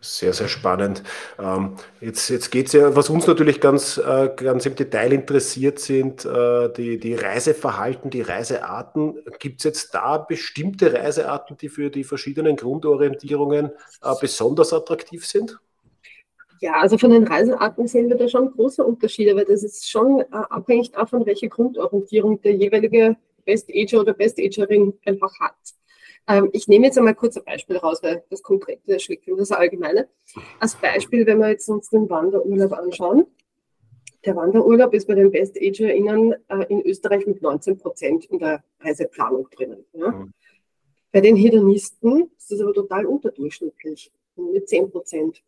Sehr, 0.00 0.32
sehr 0.32 0.46
spannend. 0.46 1.02
Ähm, 1.40 1.74
jetzt 2.00 2.28
jetzt 2.28 2.50
geht 2.50 2.66
es 2.68 2.74
ja, 2.74 2.94
was 2.94 3.10
uns 3.10 3.26
natürlich 3.26 3.60
ganz, 3.60 3.98
äh, 3.98 4.30
ganz 4.36 4.66
im 4.66 4.76
Detail 4.76 5.12
interessiert 5.12 5.80
sind, 5.80 6.24
die, 6.24 6.98
die 6.98 7.14
Reiseverhalten, 7.14 8.10
die 8.10 8.22
Reisearten. 8.22 9.18
Gibt 9.40 9.60
es 9.60 9.64
jetzt 9.64 9.94
da 9.94 10.18
bestimmte 10.18 10.92
Reisearten, 10.92 11.56
die 11.56 11.68
für 11.68 11.90
die 11.90 12.04
verschiedenen 12.04 12.54
Grundorientierungen 12.56 13.70
besonders 14.20 14.72
attraktiv 14.72 15.26
sind? 15.26 15.58
Ja, 16.62 16.74
also 16.74 16.96
von 16.96 17.10
den 17.10 17.24
Reisearten 17.24 17.88
sehen 17.88 18.08
wir 18.08 18.16
da 18.16 18.28
schon 18.28 18.52
große 18.52 18.84
Unterschiede, 18.84 19.34
weil 19.34 19.46
das 19.46 19.64
ist 19.64 19.90
schon 19.90 20.20
äh, 20.20 20.26
abhängig 20.30 20.92
davon, 20.92 21.26
welche 21.26 21.48
Grundorientierung 21.48 22.40
der 22.40 22.54
jeweilige 22.54 23.16
Best 23.44 23.68
Ager 23.74 24.02
oder 24.02 24.14
Best 24.14 24.38
Agerin 24.38 24.92
einfach 25.04 25.32
hat. 25.40 25.56
Ähm, 26.28 26.50
ich 26.52 26.68
nehme 26.68 26.86
jetzt 26.86 26.96
einmal 26.96 27.16
kurz 27.16 27.36
ein 27.36 27.42
Beispiel 27.44 27.78
raus, 27.78 27.98
weil 28.04 28.22
das 28.30 28.44
Konkrete 28.44 29.00
schlägt 29.00 29.24
für 29.24 29.36
das 29.36 29.50
Allgemeine. 29.50 30.08
Als 30.60 30.76
Beispiel, 30.76 31.26
wenn 31.26 31.40
wir 31.40 31.48
jetzt 31.48 31.68
uns 31.68 31.90
den 31.90 32.08
Wanderurlaub 32.08 32.74
anschauen. 32.74 33.26
Der 34.24 34.36
Wanderurlaub 34.36 34.94
ist 34.94 35.08
bei 35.08 35.16
den 35.16 35.32
Best 35.32 35.56
AgerInnen 35.60 36.36
äh, 36.46 36.64
in 36.68 36.80
Österreich 36.82 37.26
mit 37.26 37.42
19 37.42 37.76
Prozent 37.76 38.26
in 38.26 38.38
der 38.38 38.62
Reiseplanung 38.78 39.48
drinnen. 39.50 39.84
Ja? 39.94 40.12
Mhm. 40.12 40.32
Bei 41.10 41.20
den 41.20 41.34
Hedonisten 41.34 42.30
ist 42.38 42.52
das 42.52 42.60
aber 42.60 42.72
total 42.72 43.04
unterdurchschnittlich, 43.06 44.12
mit 44.36 44.68
10 44.68 44.92
Prozent 44.92 45.42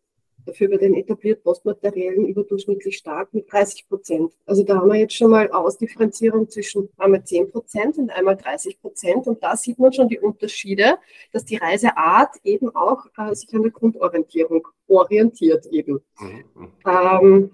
dafür 0.46 0.68
bei 0.68 0.76
den 0.76 0.94
etablierten 0.94 1.42
Postmaterialien 1.42 2.26
überdurchschnittlich 2.26 2.96
stark 2.96 3.32
mit 3.32 3.50
30 3.50 3.88
Prozent. 3.88 4.32
Also 4.46 4.62
da 4.62 4.76
haben 4.76 4.88
wir 4.88 4.98
jetzt 4.98 5.14
schon 5.14 5.30
mal 5.30 5.50
Ausdifferenzierung 5.50 6.48
zwischen 6.48 6.88
einmal 6.96 7.24
10 7.24 7.50
Prozent 7.50 7.98
und 7.98 8.10
einmal 8.10 8.36
30 8.36 8.80
Prozent. 8.80 9.26
Und 9.26 9.42
da 9.42 9.56
sieht 9.56 9.78
man 9.78 9.92
schon 9.92 10.08
die 10.08 10.18
Unterschiede, 10.18 10.98
dass 11.32 11.44
die 11.44 11.56
Reiseart 11.56 12.36
eben 12.44 12.74
auch 12.74 13.06
äh, 13.18 13.34
sich 13.34 13.52
an 13.54 13.62
der 13.62 13.70
Grundorientierung 13.70 14.66
orientiert 14.88 15.66
eben. 15.66 16.00
Mhm. 16.18 16.72
Ähm, 16.86 17.50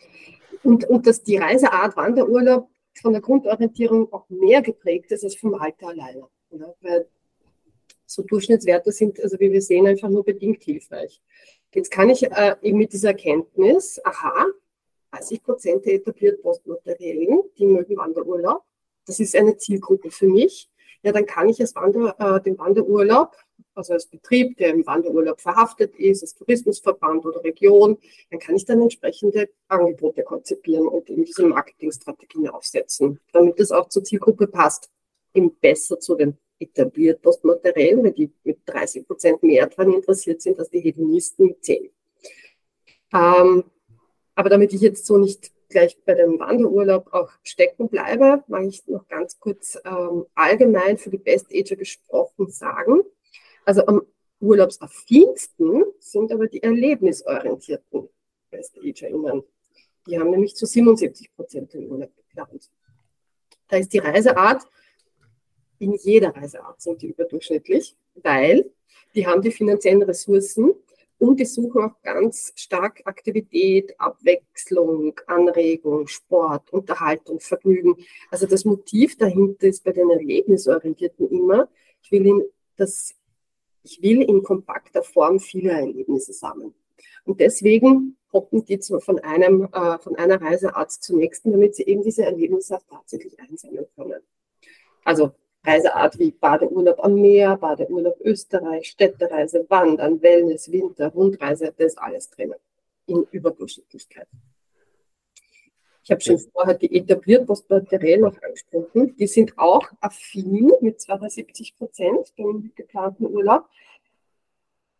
und, 0.63 0.85
und 0.85 1.07
dass 1.07 1.23
die 1.23 1.37
Reiseart 1.37 1.97
Wanderurlaub 1.97 2.69
von 3.01 3.13
der 3.13 3.23
Grundorientierung 3.23 4.13
auch 4.13 4.29
mehr 4.29 4.63
geprägt 4.63 5.11
ist 5.13 5.25
als 5.25 5.37
vom 5.37 5.55
Alter 5.55 5.89
alleine. 5.89 6.27
Ja, 6.51 6.75
weil 6.81 7.07
so 8.07 8.23
Durchschnittswerte 8.23 8.91
sind, 8.93 9.21
also 9.21 9.39
wie 9.39 9.53
wir 9.53 9.63
sehen, 9.63 9.87
einfach 9.87 10.09
nur 10.09 10.25
bedingt 10.25 10.63
hilfreich. 10.65 11.23
Jetzt 11.75 11.91
kann 11.91 12.11
ich 12.11 12.25
äh, 12.25 12.57
eben 12.63 12.79
mit 12.79 12.93
dieser 12.93 13.11
Erkenntnis, 13.11 14.01
aha, 14.05 14.47
30 15.13 15.43
Prozent 15.43 15.87
der 15.87 15.95
etablierten 15.95 16.43
Postmaterialien, 16.43 17.43
die 17.59 17.67
mögen 17.67 17.97
Wanderurlaub. 17.97 18.63
Das 19.07 19.21
ist 19.21 19.37
eine 19.37 19.57
Zielgruppe 19.57 20.11
für 20.11 20.27
mich. 20.27 20.69
Ja, 21.03 21.13
dann 21.13 21.27
kann 21.27 21.49
ich 21.49 21.61
als 21.61 21.75
Wander, 21.75 22.15
äh, 22.19 22.43
den 22.43 22.59
Wanderurlaub, 22.59 23.35
also 23.75 23.95
als 23.95 24.07
Betrieb, 24.07 24.57
der 24.59 24.71
im 24.71 24.87
Wanderurlaub 24.87 25.41
verhaftet 25.41 25.95
ist, 25.97 26.23
als 26.23 26.35
Tourismusverband 26.35 27.25
oder 27.25 27.43
Region, 27.43 27.99
dann 28.31 28.41
kann 28.41 28.57
ich 28.57 28.65
dann 28.67 28.83
entsprechende 28.83 29.49
Angebote 29.69 30.23
konzipieren 30.23 30.87
und 30.87 31.09
eben 31.09 31.25
diese 31.25 31.47
Marketingstrategien 31.47 32.49
aufsetzen, 32.49 33.21
damit 33.33 33.59
das 33.59 33.71
auch 33.71 33.89
zur 33.89 34.05
Zielgruppe 34.05 34.47
passt, 34.47 34.91
eben 35.33 35.55
besser 35.57 35.99
zu 36.01 36.17
den 36.17 36.37
etabliert 36.61 37.23
postmateriell, 37.23 38.03
weil 38.03 38.13
die 38.13 38.31
mit 38.45 38.61
30 38.67 39.07
Prozent 39.07 39.43
mehr 39.43 39.67
daran 39.67 39.93
interessiert 39.93 40.43
sind 40.43 40.59
als 40.59 40.71
die 40.71 40.81
Hedonisten 40.81 41.47
mit 41.47 41.65
10. 41.65 41.91
Ähm, 43.13 43.65
aber 44.35 44.49
damit 44.49 44.73
ich 44.73 44.81
jetzt 44.81 45.07
so 45.07 45.19
nicht 45.19 45.53
gleich 45.69 45.97
bei 46.05 46.15
dem 46.15 46.39
Wanderurlaub 46.39 47.13
auch 47.13 47.31
stecken 47.43 47.89
bleibe, 47.89 48.45
mag 48.49 48.65
ich 48.65 48.87
noch 48.87 49.07
ganz 49.09 49.39
kurz 49.39 49.79
ähm, 49.85 50.27
allgemein 50.35 50.99
für 50.99 51.11
die 51.11 51.19
Best 51.19 51.47
Ager 51.53 51.77
gesprochen 51.77 52.51
sagen. 52.51 53.03
Also 53.65 53.87
am 53.87 54.03
urlaubsaffinsten 54.41 55.85
sind 55.99 56.33
aber 56.33 56.47
die 56.47 56.63
erlebnisorientierten 56.63 58.09
Best 58.51 58.79
AgerInnen. 58.79 59.45
Die 60.07 60.19
haben 60.19 60.31
nämlich 60.31 60.57
zu 60.57 60.67
77 60.67 61.35
Prozent 61.35 61.73
den 61.73 61.89
Urlaub 61.91 62.15
geplant. 62.17 62.71
Da 63.69 63.77
ist 63.77 63.93
die 63.93 63.99
Reiseart 63.99 64.67
in 65.81 65.95
jeder 65.95 66.37
Reiseart 66.37 66.81
sind 66.81 67.03
die 67.03 67.09
überdurchschnittlich, 67.09 67.97
weil 68.23 68.71
die 69.15 69.27
haben 69.27 69.43
die 69.43 69.51
finanziellen 69.51 70.03
Ressourcen 70.03 70.75
und 71.19 71.41
die 71.41 71.47
suchen 71.47 71.83
auch 71.83 72.03
ganz 72.03 72.53
stark 72.55 73.03
Aktivität, 73.05 73.99
Abwechslung, 73.99 75.19
Anregung, 75.27 76.07
Sport, 76.07 76.73
Unterhaltung, 76.73 77.41
Vergnügen. 77.41 77.97
Also 78.31 78.47
das 78.47 78.65
Motiv 78.65 79.17
dahinter 79.19 79.67
ist 79.67 79.83
bei 79.83 79.93
den 79.93 80.11
Erlebnisorientierten 80.11 81.29
immer, 81.31 81.69
ich 82.03 82.13
will 82.13 82.27
in, 82.27 82.43
das, 82.77 83.15
ich 83.83 84.01
will 84.03 84.23
in 84.23 84.43
kompakter 84.43 85.03
Form 85.03 85.41
viele 85.41 85.73
Erlebnisse 85.73 86.33
sammeln. 86.33 86.75
Und 87.25 87.41
deswegen 87.41 88.17
hoppen 88.33 88.65
die 88.65 88.79
von, 88.79 89.19
einem, 89.19 89.69
äh, 89.73 89.99
von 89.99 90.17
einer 90.17 90.41
Reiseart 90.41 90.93
zur 90.93 91.17
nächsten, 91.17 91.53
damit 91.53 91.75
sie 91.75 91.85
eben 91.85 92.03
diese 92.03 92.25
Erlebnisse 92.25 92.77
auch 92.77 92.83
tatsächlich 92.89 93.39
einsammeln 93.41 93.87
können. 93.97 94.21
Also 95.05 95.33
Reiseart 95.65 96.19
wie 96.19 96.31
Badeurlaub 96.31 97.05
am 97.05 97.15
Meer, 97.15 97.57
Badeurlaub 97.57 98.19
Österreich, 98.21 98.89
Städtereise, 98.89 99.67
Wandern, 99.69 100.23
Wellness, 100.23 100.71
Winter, 100.73 101.09
Rundreise, 101.09 101.75
das 101.77 101.93
ist 101.93 101.99
alles 101.99 102.31
drinnen 102.31 102.59
in 103.07 103.27
Überdurchschnittlichkeit. 103.31 104.27
Ich 106.03 106.11
habe 106.11 106.21
schon 106.23 106.39
vorher 106.39 106.75
die 106.75 106.97
etabliert 106.97 107.47
postbakteriell 107.47 108.21
noch 108.21 108.41
angesprochen. 108.43 109.15
Die 109.17 109.27
sind 109.27 109.57
auch 109.59 109.87
affin 110.01 110.73
mit 110.81 111.01
72 111.01 111.77
Prozent 111.77 112.33
beim 112.37 112.73
geplanten 112.75 113.27
Urlaub. 113.27 113.67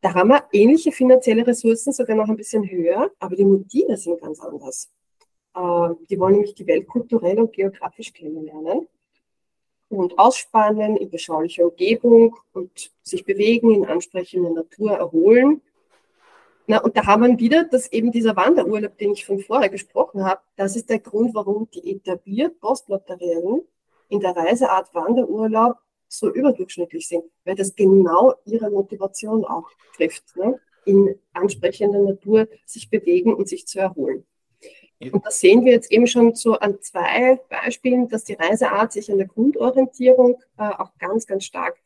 Da 0.03 0.15
haben 0.15 0.29
wir 0.29 0.45
ähnliche 0.53 0.93
finanzielle 0.93 1.47
Ressourcen, 1.47 1.93
sogar 1.93 2.17
noch 2.17 2.29
ein 2.29 2.37
bisschen 2.37 2.69
höher, 2.69 3.11
aber 3.19 3.35
die 3.35 3.45
Motive 3.45 3.97
sind 3.97 4.21
ganz 4.21 4.41
anders. 4.41 4.91
Äh, 5.55 5.95
die 6.09 6.19
wollen 6.19 6.35
nämlich 6.35 6.55
die 6.55 6.67
Welt 6.67 6.87
kulturell 6.87 7.39
und 7.39 7.53
geografisch 7.53 8.13
kennenlernen 8.13 8.87
und 9.91 10.19
ausspannen 10.19 10.97
in 10.97 11.11
beschaulicher 11.11 11.65
Umgebung 11.67 12.37
und 12.53 12.93
sich 13.03 13.25
bewegen, 13.25 13.75
in 13.75 13.85
ansprechender 13.85 14.51
Natur 14.51 14.93
erholen. 14.93 15.61
Na, 16.67 16.79
und 16.79 16.97
da 16.97 17.05
haben 17.07 17.27
wir 17.27 17.39
wieder, 17.39 17.65
dass 17.65 17.91
eben 17.91 18.13
dieser 18.13 18.37
Wanderurlaub, 18.37 18.97
den 18.97 19.13
ich 19.13 19.27
von 19.27 19.41
vorher 19.41 19.69
gesprochen 19.69 20.25
habe, 20.25 20.41
das 20.57 20.77
ist 20.77 20.89
der 20.89 21.01
Grund, 21.01 21.35
warum 21.35 21.69
die 21.75 21.91
etabliert 21.91 22.61
Postnotariellen 22.61 23.63
in 24.09 24.21
der 24.21 24.37
Reiseart 24.37 24.95
Wanderurlaub 24.95 25.77
so 26.07 26.33
überdurchschnittlich 26.33 27.09
sind, 27.09 27.25
weil 27.45 27.57
das 27.57 27.75
genau 27.75 28.35
ihre 28.45 28.71
Motivation 28.71 29.45
auch 29.45 29.69
trifft, 29.97 30.37
ne? 30.37 30.61
in 30.85 31.17
ansprechender 31.33 32.01
Natur 32.01 32.49
sich 32.65 32.89
bewegen 32.89 33.35
und 33.35 33.49
sich 33.49 33.67
zu 33.67 33.81
erholen. 33.81 34.25
Und 35.13 35.25
das 35.25 35.41
sehen 35.41 35.65
wir 35.65 35.73
jetzt 35.73 35.91
eben 35.91 36.07
schon 36.07 36.35
so 36.35 36.59
an 36.59 36.79
zwei 36.83 37.41
Beispielen, 37.49 38.09
dass 38.09 38.25
die 38.25 38.35
Reiseart 38.35 38.93
sich 38.93 39.11
an 39.11 39.17
der 39.17 39.29
Grundorientierung 39.29 40.39
äh, 40.59 40.63
auch 40.63 40.91
ganz, 40.99 41.27
ganz 41.27 41.45
stark, 41.45 41.77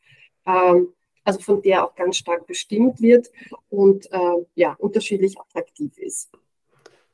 ähm, 0.45 0.89
also 1.23 1.39
von 1.39 1.61
der 1.61 1.85
auch 1.85 1.95
ganz 1.95 2.17
stark 2.17 2.45
bestimmt 2.45 3.01
wird 3.01 3.31
und 3.69 4.11
äh, 4.11 4.45
ja, 4.55 4.75
unterschiedlich 4.79 5.39
attraktiv 5.39 5.97
ist. 5.97 6.29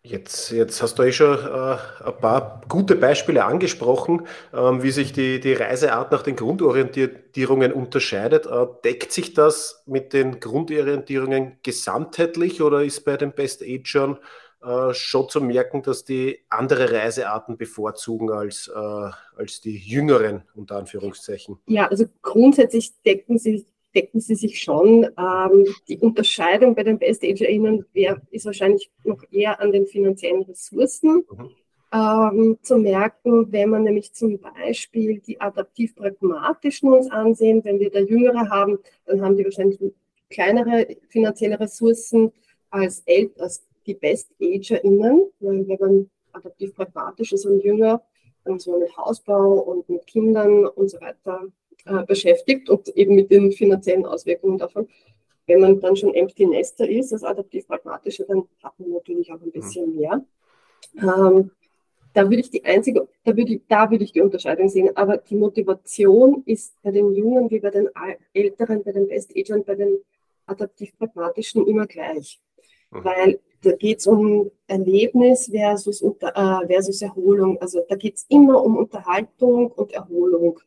Jetzt, 0.03 0.49
jetzt 0.49 0.81
hast 0.81 0.97
du 0.97 1.03
eh 1.03 1.11
schon 1.11 1.37
äh, 1.37 1.77
ein 2.03 2.17
paar 2.19 2.61
gute 2.67 2.95
Beispiele 2.95 3.45
angesprochen, 3.45 4.25
ähm, 4.51 4.81
wie 4.81 4.89
sich 4.89 5.13
die, 5.13 5.39
die 5.39 5.53
Reiseart 5.53 6.11
nach 6.11 6.23
den 6.23 6.35
Grundorientierungen 6.35 7.71
unterscheidet. 7.71 8.47
Äh, 8.47 8.65
deckt 8.83 9.11
sich 9.11 9.35
das 9.35 9.83
mit 9.85 10.13
den 10.13 10.39
Grundorientierungen 10.39 11.59
gesamtheitlich 11.61 12.63
oder 12.63 12.83
ist 12.83 13.05
bei 13.05 13.15
den 13.15 13.33
Best 13.33 13.61
Agern 13.61 14.17
äh, 14.63 14.93
schon 14.93 15.27
zu 15.27 15.41
merken, 15.41 15.81
dass 15.81 16.05
die 16.05 16.39
andere 16.49 16.91
Reisearten 16.91 17.57
bevorzugen 17.57 18.31
als, 18.31 18.67
äh, 18.67 19.09
als 19.35 19.59
die 19.61 19.75
jüngeren, 19.75 20.43
unter 20.53 20.77
Anführungszeichen. 20.77 21.57
Ja, 21.65 21.87
also 21.87 22.05
grundsätzlich 22.21 22.91
decken 23.03 23.39
sie, 23.39 23.65
decken 23.95 24.19
sie 24.19 24.35
sich 24.35 24.61
schon. 24.61 25.07
Ähm, 25.17 25.65
die 25.87 25.97
Unterscheidung 25.97 26.75
bei 26.75 26.83
den 26.83 26.99
Best-AgerInnen 26.99 27.85
ist 28.29 28.45
wahrscheinlich 28.45 28.91
noch 29.03 29.23
eher 29.31 29.59
an 29.59 29.71
den 29.71 29.87
finanziellen 29.87 30.43
Ressourcen. 30.43 31.25
Mhm. 31.31 31.49
Ähm, 31.93 32.57
zu 32.61 32.77
merken, 32.77 33.51
wenn 33.51 33.69
man 33.69 33.83
nämlich 33.83 34.13
zum 34.13 34.39
Beispiel 34.39 35.19
die 35.19 35.41
adaptiv-pragmatischen 35.41 36.89
uns 36.89 37.11
ansehen, 37.11 37.63
wenn 37.65 37.79
wir 37.79 37.89
da 37.89 37.99
Jüngere 37.99 38.49
haben, 38.49 38.79
dann 39.05 39.21
haben 39.21 39.35
die 39.35 39.43
wahrscheinlich 39.43 39.79
kleinere 40.29 40.87
finanzielle 41.09 41.59
Ressourcen 41.59 42.31
als, 42.69 43.03
als 43.37 43.65
die 43.85 43.95
Best-AgerInnen, 43.95 45.31
weil 45.39 45.67
wenn 45.67 45.79
man 45.79 46.09
adaptiv 46.33 46.75
pragmatisch 46.75 47.33
ist 47.33 47.45
und 47.45 47.63
jünger, 47.63 48.01
dann 48.43 48.59
so 48.59 48.77
mit 48.77 48.95
Hausbau 48.97 49.59
und 49.59 49.87
mit 49.89 50.07
Kindern 50.07 50.65
und 50.65 50.89
so 50.89 50.99
weiter 50.99 51.47
äh, 51.85 52.03
beschäftigt 52.05 52.69
und 52.69 52.87
eben 52.89 53.15
mit 53.15 53.31
den 53.31 53.51
finanziellen 53.51 54.05
Auswirkungen 54.05 54.57
davon. 54.57 54.87
Wenn 55.47 55.61
man 55.61 55.79
dann 55.79 55.95
schon 55.95 56.13
Empty 56.13 56.45
Nester 56.45 56.87
ist, 56.87 57.11
als 57.13 57.23
adaptiv 57.23 57.67
pragmatische, 57.67 58.25
dann 58.25 58.43
hat 58.63 58.79
man 58.79 58.91
natürlich 58.91 59.31
auch 59.31 59.41
ein 59.41 59.51
bisschen 59.51 59.91
mhm. 59.91 59.95
mehr. 59.95 60.25
Ähm, 60.97 61.51
da 62.13 62.23
würde 62.23 62.41
ich 62.41 62.49
die 62.49 62.63
einzige, 62.65 63.07
da 63.23 63.35
würde 63.35 63.53
ich, 63.53 63.61
da 63.67 63.89
würde 63.89 64.03
ich 64.03 64.11
die 64.11 64.21
Unterscheidung 64.21 64.69
sehen. 64.69 64.95
Aber 64.95 65.17
die 65.17 65.35
Motivation 65.35 66.43
ist 66.45 66.75
bei 66.81 66.91
den 66.91 67.13
Jungen 67.13 67.49
wie 67.49 67.59
bei 67.59 67.69
den 67.69 67.89
Älteren, 68.33 68.83
bei 68.83 68.91
den 68.91 69.07
Best-Agern, 69.07 69.63
bei 69.63 69.75
den 69.75 69.99
adaptiv-pragmatischen 70.45 71.65
immer 71.67 71.87
gleich. 71.87 72.41
Mhm. 72.91 73.03
Weil 73.03 73.39
da 73.61 73.71
geht 73.73 73.99
es 73.99 74.07
um 74.07 74.49
Erlebnis 74.67 75.49
versus, 75.51 76.01
äh, 76.01 76.67
versus 76.67 77.01
Erholung. 77.01 77.59
Also 77.61 77.81
da 77.87 77.95
geht 77.95 78.15
es 78.15 78.25
immer 78.29 78.63
um 78.63 78.77
Unterhaltung 78.77 79.71
und 79.71 79.91
Erholung. 79.91 80.59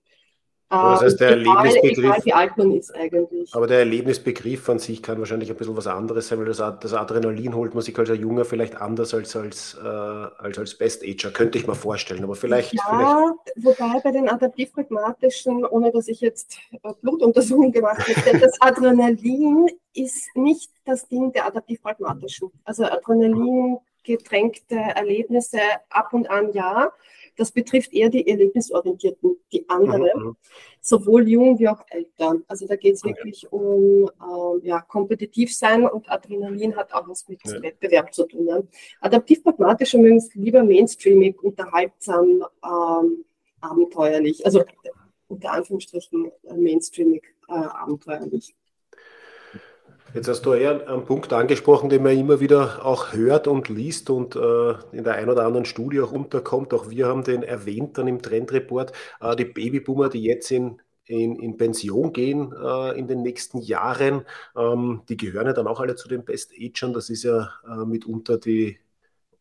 Das 0.74 1.02
heißt, 1.02 1.20
der 1.20 1.38
egal, 1.38 1.66
Erlebnisbegriff, 1.66 2.04
egal 2.04 2.24
wie 2.24 2.32
alt 2.32 2.56
man 2.56 2.72
ist 2.72 2.94
eigentlich. 2.94 3.54
Aber 3.54 3.66
der 3.66 3.78
Erlebnisbegriff 3.80 4.68
an 4.68 4.78
sich 4.78 5.02
kann 5.02 5.18
wahrscheinlich 5.18 5.50
ein 5.50 5.56
bisschen 5.56 5.76
was 5.76 5.86
anderes 5.86 6.28
sein, 6.28 6.38
weil 6.38 6.46
das, 6.46 6.60
Adrenalin 6.60 7.54
holt 7.54 7.74
man 7.74 7.82
sich 7.82 7.98
als 7.98 8.08
Junger 8.10 8.44
vielleicht 8.44 8.76
anders 8.76 9.14
als 9.14 9.36
als, 9.36 9.76
äh, 9.82 9.86
als, 9.86 10.58
als 10.58 10.74
Best-Ager, 10.76 11.30
könnte 11.30 11.58
ich 11.58 11.66
mir 11.66 11.74
vorstellen. 11.74 12.24
Aber 12.24 12.34
vielleicht. 12.34 12.72
Ja, 12.74 13.34
vielleicht... 13.54 13.78
wobei 13.78 14.00
bei 14.00 14.10
den 14.10 14.28
adaptiv-pragmatischen, 14.28 15.64
ohne 15.64 15.92
dass 15.92 16.08
ich 16.08 16.20
jetzt 16.20 16.58
äh, 16.82 16.92
Blutuntersuchungen 17.02 17.72
gemacht 17.72 18.06
habe, 18.08 18.38
das 18.38 18.60
Adrenalin 18.60 19.68
ist 19.94 20.36
nicht 20.36 20.70
das 20.84 21.08
Ding 21.08 21.32
der 21.32 21.46
adaptiv-pragmatischen. 21.46 22.50
Also 22.64 22.84
Adrenalin 22.84 23.78
getränkte 24.02 24.76
Erlebnisse 24.76 25.60
ab 25.88 26.12
und 26.12 26.30
an 26.30 26.52
ja. 26.52 26.92
Das 27.36 27.52
betrifft 27.52 27.92
eher 27.92 28.08
die 28.08 28.28
Erlebnisorientierten, 28.28 29.36
die 29.52 29.68
anderen, 29.68 30.02
mhm. 30.14 30.26
mhm. 30.28 30.36
sowohl 30.80 31.28
jung 31.28 31.58
wie 31.58 31.68
auch 31.68 31.82
älter. 31.90 32.36
Also 32.46 32.66
da 32.66 32.76
geht 32.76 32.94
es 32.94 33.04
wirklich 33.04 33.50
um 33.52 34.08
äh, 34.08 34.66
ja, 34.66 34.80
kompetitiv 34.80 35.54
sein 35.54 35.86
und 35.86 36.10
Adrenalin 36.10 36.76
hat 36.76 36.92
auch 36.92 37.08
was 37.08 37.28
mit 37.28 37.40
ja. 37.44 37.60
Wettbewerb 37.62 38.14
zu 38.14 38.26
tun. 38.26 38.46
Ja. 38.46 38.62
Adaptiv-pragmatisch 39.00 39.94
übrigens 39.94 40.34
lieber 40.34 40.62
mainstreamig, 40.62 41.42
unterhaltsam, 41.42 42.44
ähm, 42.64 43.24
abenteuerlich. 43.60 44.44
Also 44.44 44.64
unter 45.28 45.52
Anführungsstrichen 45.52 46.30
äh, 46.44 46.54
mainstreamig, 46.54 47.24
äh, 47.48 47.52
abenteuerlich. 47.52 48.54
Jetzt 50.14 50.28
hast 50.28 50.42
du 50.46 50.52
eher 50.52 50.86
einen 50.88 51.04
Punkt 51.04 51.32
angesprochen, 51.32 51.88
den 51.88 52.04
man 52.04 52.16
immer 52.16 52.38
wieder 52.38 52.86
auch 52.86 53.12
hört 53.12 53.48
und 53.48 53.68
liest 53.68 54.10
und 54.10 54.36
äh, 54.36 54.74
in 54.92 55.02
der 55.02 55.14
einen 55.14 55.28
oder 55.28 55.44
anderen 55.44 55.64
Studie 55.64 56.00
auch 56.00 56.12
unterkommt. 56.12 56.72
Auch 56.72 56.88
wir 56.88 57.08
haben 57.08 57.24
den 57.24 57.42
erwähnt 57.42 57.98
dann 57.98 58.06
im 58.06 58.22
Trendreport. 58.22 58.92
Äh, 59.20 59.34
die 59.34 59.44
Babyboomer, 59.44 60.08
die 60.08 60.22
jetzt 60.22 60.52
in, 60.52 60.80
in, 61.04 61.40
in 61.40 61.56
Pension 61.56 62.12
gehen 62.12 62.52
äh, 62.52 62.96
in 62.96 63.08
den 63.08 63.22
nächsten 63.22 63.58
Jahren, 63.58 64.24
ähm, 64.56 65.02
die 65.08 65.16
gehören 65.16 65.48
ja 65.48 65.52
dann 65.52 65.66
auch 65.66 65.80
alle 65.80 65.96
zu 65.96 66.06
den 66.06 66.24
Best-Agern. 66.24 66.92
Das 66.92 67.10
ist 67.10 67.24
ja 67.24 67.50
äh, 67.66 67.84
mitunter 67.84 68.38
die 68.38 68.78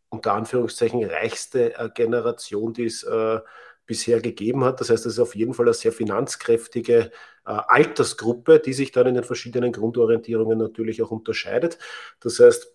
unter 0.09 0.33
Anführungszeichen 0.33 1.03
reichste 1.03 1.77
äh, 1.77 1.89
Generation, 1.93 2.73
die 2.73 2.85
es 2.85 3.03
äh, 3.03 3.39
bisher 3.85 4.21
gegeben 4.21 4.63
hat. 4.63 4.79
Das 4.79 4.89
heißt, 4.89 5.05
es 5.05 5.13
ist 5.13 5.19
auf 5.19 5.35
jeden 5.35 5.53
Fall 5.53 5.65
eine 5.65 5.73
sehr 5.73 5.91
finanzkräftige 5.91 7.11
äh, 7.45 7.51
Altersgruppe, 7.51 8.59
die 8.59 8.73
sich 8.73 8.91
dann 8.91 9.07
in 9.07 9.15
den 9.15 9.23
verschiedenen 9.23 9.71
Grundorientierungen 9.71 10.57
natürlich 10.57 11.01
auch 11.01 11.11
unterscheidet. 11.11 11.77
Das 12.19 12.39
heißt, 12.39 12.73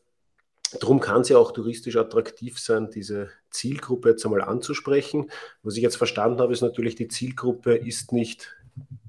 Darum 0.80 1.00
kann 1.00 1.22
es 1.22 1.30
ja 1.30 1.38
auch 1.38 1.52
touristisch 1.52 1.96
attraktiv 1.96 2.58
sein, 2.58 2.90
diese 2.90 3.30
Zielgruppe 3.50 4.10
jetzt 4.10 4.24
einmal 4.26 4.42
anzusprechen. 4.42 5.30
Was 5.62 5.76
ich 5.76 5.82
jetzt 5.82 5.96
verstanden 5.96 6.40
habe, 6.40 6.52
ist 6.52 6.60
natürlich, 6.60 6.94
die 6.94 7.08
Zielgruppe 7.08 7.74
ist 7.74 8.12
nicht, 8.12 8.54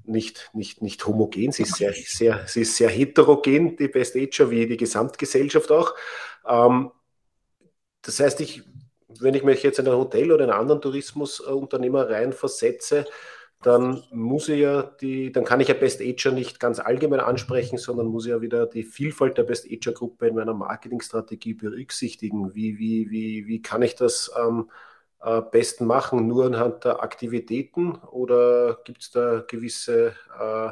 nicht, 0.04 0.50
nicht, 0.54 0.80
nicht 0.80 1.06
homogen, 1.06 1.52
sie 1.52 1.64
ist 1.64 1.76
sehr, 1.76 1.92
sehr, 1.92 2.46
sie 2.46 2.62
ist 2.62 2.76
sehr 2.76 2.88
heterogen, 2.88 3.76
die 3.76 3.88
Best 3.88 4.16
Ager, 4.16 4.50
wie 4.50 4.66
die 4.66 4.78
Gesamtgesellschaft 4.78 5.70
auch. 5.70 5.94
Ähm, 6.48 6.92
das 8.00 8.20
heißt, 8.20 8.40
ich 8.40 8.62
wenn 9.18 9.34
ich 9.34 9.42
mich 9.42 9.62
jetzt 9.62 9.78
in 9.78 9.88
ein 9.88 9.96
Hotel 9.96 10.32
oder 10.32 10.44
einen 10.44 10.52
anderen 10.52 10.80
Tourismusunternehmer 10.80 12.08
reinversetze, 12.08 13.06
dann 13.62 14.02
muss 14.10 14.48
ich 14.48 14.60
ja 14.60 14.82
die, 14.82 15.32
dann 15.32 15.44
kann 15.44 15.60
ich 15.60 15.68
ja 15.68 15.74
Best 15.74 16.00
Ager 16.00 16.32
nicht 16.32 16.60
ganz 16.60 16.78
allgemein 16.78 17.20
ansprechen, 17.20 17.76
sondern 17.76 18.06
muss 18.06 18.26
ja 18.26 18.40
wieder 18.40 18.66
die 18.66 18.84
Vielfalt 18.84 19.36
der 19.36 19.42
Best 19.42 19.66
Ager 19.70 19.92
Gruppe 19.92 20.28
in 20.28 20.34
meiner 20.34 20.54
Marketingstrategie 20.54 21.54
berücksichtigen. 21.54 22.54
Wie, 22.54 22.78
wie, 22.78 23.10
wie, 23.10 23.46
wie 23.46 23.60
kann 23.60 23.82
ich 23.82 23.96
das 23.96 24.30
am 24.30 24.70
äh, 25.22 25.42
besten 25.42 25.84
machen? 25.84 26.26
Nur 26.26 26.46
anhand 26.46 26.84
der 26.84 27.02
Aktivitäten 27.02 27.96
oder 27.96 28.78
gibt 28.84 29.02
es 29.02 29.10
da 29.10 29.44
gewisse 29.46 30.14
äh, 30.40 30.68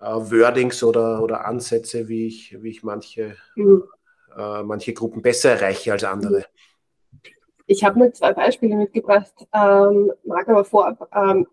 äh, 0.00 0.04
Wordings 0.04 0.82
oder, 0.82 1.22
oder 1.22 1.46
Ansätze, 1.46 2.08
wie 2.08 2.26
ich, 2.26 2.60
wie 2.60 2.70
ich 2.70 2.82
manche, 2.82 3.36
mhm. 3.54 3.84
äh, 4.36 4.64
manche 4.64 4.92
Gruppen 4.92 5.22
besser 5.22 5.50
erreiche 5.50 5.92
als 5.92 6.02
andere? 6.02 6.46
Ich 7.70 7.84
habe 7.84 7.98
nur 7.98 8.12
zwei 8.14 8.32
Beispiele 8.32 8.74
mitgebracht, 8.76 9.46
ähm, 9.52 10.10
mag 10.24 10.48
aber 10.48 10.64
vorab 10.64 11.06
ähm, 11.14 11.46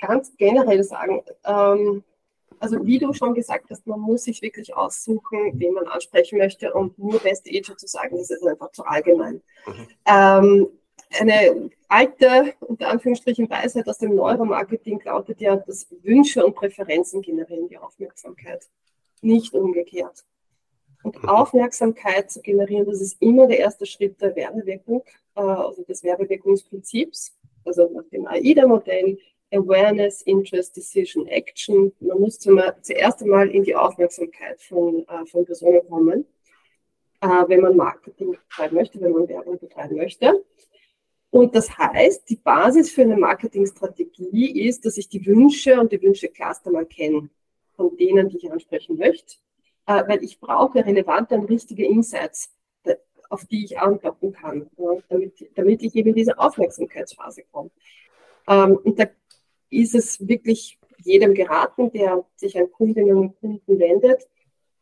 ganz 0.00 0.36
generell 0.36 0.82
sagen, 0.82 1.22
ähm, 1.44 2.02
also 2.58 2.84
wie 2.84 2.98
du 2.98 3.12
schon 3.12 3.34
gesagt 3.34 3.70
hast, 3.70 3.86
man 3.86 4.00
muss 4.00 4.24
sich 4.24 4.42
wirklich 4.42 4.74
aussuchen, 4.74 5.52
wen 5.54 5.74
man 5.74 5.86
ansprechen 5.86 6.38
möchte 6.38 6.72
und 6.74 6.98
nur 6.98 7.20
beste 7.20 7.50
Ager 7.50 7.76
zu 7.76 7.86
sagen, 7.86 8.16
das 8.16 8.30
ist 8.30 8.44
einfach 8.44 8.72
zu 8.72 8.84
allgemein. 8.84 9.40
Mhm. 9.64 9.88
Ähm, 10.06 10.68
eine 11.20 11.70
alte, 11.86 12.54
unter 12.60 12.88
Anführungsstrichen, 12.88 13.48
Weisheit 13.48 13.88
aus 13.88 13.98
dem 13.98 14.16
Neuromarketing 14.16 15.00
lautet 15.04 15.40
ja, 15.40 15.54
dass 15.54 15.86
Wünsche 16.02 16.44
und 16.44 16.56
Präferenzen 16.56 17.22
generieren 17.22 17.68
die 17.68 17.78
Aufmerksamkeit, 17.78 18.66
nicht 19.22 19.54
umgekehrt. 19.54 20.24
Und 21.04 21.22
mhm. 21.22 21.28
Aufmerksamkeit 21.28 22.30
zu 22.30 22.42
generieren, 22.42 22.86
das 22.86 23.00
ist 23.00 23.22
immer 23.22 23.46
der 23.46 23.60
erste 23.60 23.86
Schritt 23.86 24.20
der 24.20 24.34
Werbewirkung. 24.34 25.04
Äh, 25.38 25.40
also 25.40 25.82
des 25.84 26.02
Werbewirkungsprinzips, 26.02 27.36
also 27.64 27.88
nach 27.92 28.08
dem 28.10 28.26
AIDA-Modell, 28.26 29.18
Awareness, 29.50 30.22
Interest, 30.22 30.76
Decision, 30.76 31.26
Action. 31.26 31.92
Man 32.00 32.20
muss 32.20 32.38
zuerst 32.38 33.22
einmal 33.22 33.48
in 33.50 33.62
die 33.62 33.74
Aufmerksamkeit 33.74 34.60
von, 34.60 35.06
äh, 35.08 35.24
von 35.26 35.44
Personen 35.46 35.80
kommen, 35.88 36.26
äh, 37.20 37.26
wenn 37.46 37.60
man 37.60 37.76
Marketing 37.76 38.32
betreiben 38.32 38.74
möchte, 38.74 39.00
wenn 39.00 39.12
man 39.12 39.28
Werbung 39.28 39.58
betreiben 39.58 39.96
möchte. 39.96 40.44
Und 41.30 41.54
das 41.54 41.76
heißt, 41.76 42.28
die 42.28 42.36
Basis 42.36 42.90
für 42.90 43.02
eine 43.02 43.16
Marketingstrategie 43.16 44.66
ist, 44.66 44.84
dass 44.84 44.96
ich 44.96 45.08
die 45.08 45.24
Wünsche 45.24 45.78
und 45.78 45.92
die 45.92 46.02
Wünsche-Cluster 46.02 46.70
mal 46.70 46.86
kenne, 46.86 47.28
von 47.76 47.96
denen, 47.96 48.28
die 48.28 48.38
ich 48.38 48.50
ansprechen 48.50 48.96
möchte, 48.96 49.36
äh, 49.86 50.02
weil 50.06 50.22
ich 50.24 50.40
brauche 50.40 50.84
relevante 50.84 51.34
und 51.36 51.44
richtige 51.46 51.86
Insights, 51.86 52.50
auf 53.28 53.44
die 53.44 53.64
ich 53.64 53.78
antworten 53.78 54.32
kann, 54.32 54.70
damit, 55.08 55.50
damit 55.54 55.82
ich 55.82 55.94
eben 55.94 56.10
in 56.10 56.14
diese 56.14 56.38
Aufmerksamkeitsphase 56.38 57.42
komme. 57.50 57.70
Ähm, 58.48 58.78
und 58.82 58.98
da 58.98 59.06
ist 59.70 59.94
es 59.94 60.26
wirklich 60.26 60.78
jedem 61.04 61.34
geraten, 61.34 61.90
der 61.92 62.24
sich 62.36 62.58
an 62.58 62.70
Kundinnen 62.70 63.16
und 63.16 63.40
Kunden 63.40 63.78
wendet, 63.78 64.26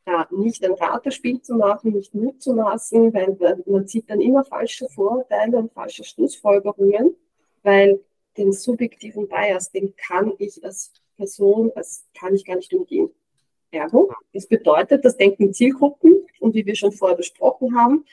da 0.04 0.28
nicht 0.30 0.64
ein 0.64 0.72
Ratespiel 0.72 1.42
zu 1.42 1.56
machen, 1.56 1.92
nicht 1.92 2.14
Mut 2.14 2.40
zu 2.40 2.54
maßen, 2.54 3.12
weil 3.12 3.36
man 3.66 3.86
sieht 3.88 4.08
dann 4.08 4.20
immer 4.20 4.44
falsche 4.44 4.88
Vorurteile 4.88 5.58
und 5.58 5.72
falsche 5.72 6.04
Schlussfolgerungen, 6.04 7.16
weil 7.62 8.00
den 8.36 8.52
subjektiven 8.52 9.28
Bias, 9.28 9.72
den 9.72 9.94
kann 9.96 10.32
ich 10.38 10.64
als 10.64 10.92
Person, 11.16 11.72
als 11.74 12.06
kann 12.14 12.34
ich 12.34 12.44
gar 12.44 12.56
nicht 12.56 12.72
umgehen. 12.72 13.10
Ergo, 13.72 14.12
das 14.32 14.46
bedeutet, 14.46 15.04
das 15.04 15.16
Denken 15.16 15.52
Zielgruppen 15.52 16.26
und 16.38 16.54
wie 16.54 16.64
wir 16.64 16.76
schon 16.76 16.92
vorher 16.92 17.16
besprochen 17.16 17.76
haben, 17.76 18.04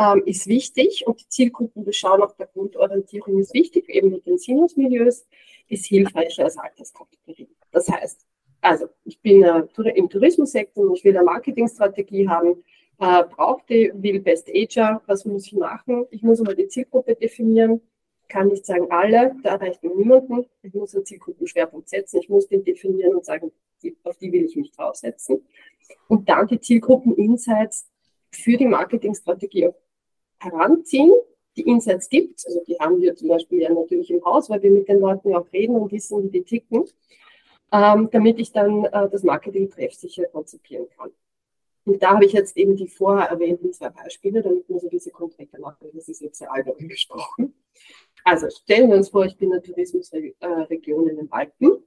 ähm, 0.00 0.22
ist 0.24 0.46
wichtig 0.46 1.06
und 1.06 1.20
die 1.20 1.28
Zielgruppenbeschau 1.28 2.16
nach 2.16 2.32
der 2.32 2.46
Grundorientierung 2.46 3.38
ist 3.38 3.52
wichtig, 3.52 3.88
eben 3.90 4.10
mit 4.10 4.26
den 4.26 4.38
Sinusmilieus, 4.38 5.26
ist 5.68 5.86
hilfreicher 5.86 6.44
als 6.44 6.56
Alterskategorie. 6.56 7.48
Das 7.70 7.88
heißt, 7.88 8.26
also 8.62 8.86
ich 9.04 9.20
bin 9.20 9.42
äh, 9.42 9.62
im 9.94 10.08
Tourismussektor 10.08 10.84
und 10.86 10.96
ich 10.96 11.04
will 11.04 11.16
eine 11.16 11.24
Marketingstrategie 11.24 12.28
haben, 12.28 12.64
äh, 12.98 13.24
brauche 13.24 13.62
die, 13.68 13.92
will 13.94 14.20
Best 14.20 14.48
Ager, 14.48 15.02
was 15.06 15.26
muss 15.26 15.46
ich 15.46 15.52
machen? 15.52 16.06
Ich 16.10 16.22
muss 16.22 16.40
mal 16.40 16.54
die 16.54 16.68
Zielgruppe 16.68 17.14
definieren, 17.14 17.82
kann 18.28 18.48
nicht 18.48 18.64
sagen 18.64 18.86
alle, 18.90 19.36
da 19.42 19.56
reicht 19.56 19.82
mir 19.82 19.94
niemanden. 19.94 20.46
Ich 20.62 20.72
muss 20.72 20.94
einen 20.94 21.04
Zielgruppenschwerpunkt 21.04 21.90
setzen, 21.90 22.20
ich 22.20 22.28
muss 22.30 22.48
den 22.48 22.64
definieren 22.64 23.14
und 23.16 23.24
sagen, 23.26 23.52
auf 24.04 24.16
die 24.16 24.32
will 24.32 24.44
ich 24.44 24.56
mich 24.56 24.72
draufsetzen. 24.72 25.44
Und 26.08 26.28
dann 26.28 26.46
die 26.46 26.60
Zielgruppen-Insights 26.60 27.88
für 28.30 28.56
die 28.56 28.66
Marketingstrategie 28.66 29.70
heranziehen, 30.40 31.12
die 31.56 31.62
Insights 31.62 32.08
gibt. 32.08 32.42
Also 32.46 32.62
die 32.66 32.78
haben 32.78 33.00
wir 33.00 33.14
zum 33.14 33.28
Beispiel 33.28 33.60
ja 33.60 33.72
natürlich 33.72 34.10
im 34.10 34.24
Haus, 34.24 34.50
weil 34.50 34.62
wir 34.62 34.70
mit 34.70 34.88
den 34.88 35.00
Leuten 35.00 35.30
ja 35.30 35.38
auch 35.38 35.52
reden 35.52 35.76
und 35.76 35.92
wissen, 35.92 36.22
wie 36.22 36.30
die 36.30 36.42
ticken, 36.42 36.84
ähm, 37.72 38.08
damit 38.10 38.38
ich 38.38 38.52
dann 38.52 38.84
äh, 38.86 39.08
das 39.08 39.22
Marketing 39.22 39.70
treffsicher 39.70 40.24
konzipieren 40.26 40.86
kann. 40.96 41.10
Und 41.84 42.02
da 42.02 42.10
habe 42.10 42.24
ich 42.24 42.32
jetzt 42.32 42.56
eben 42.56 42.76
die 42.76 42.88
vorher 42.88 43.30
erwähnten 43.30 43.72
zwei 43.72 43.88
Beispiele, 43.88 44.42
damit 44.42 44.68
wir 44.68 44.78
so 44.78 44.86
ein 44.86 44.90
bisschen 44.90 45.12
konkreter 45.12 45.58
machen. 45.60 45.88
Das 45.92 46.08
ist 46.08 46.20
jetzt 46.20 46.38
sehr 46.38 46.52
allgemein 46.52 46.88
gesprochen. 46.88 47.54
Also 48.24 48.48
stellen 48.50 48.90
wir 48.90 48.96
uns 48.96 49.08
vor, 49.08 49.24
ich 49.24 49.36
bin 49.36 49.48
in 49.48 49.60
der 49.60 49.62
Tourismusregion 49.62 51.08
in 51.08 51.16
den 51.16 51.32
Alpen 51.32 51.82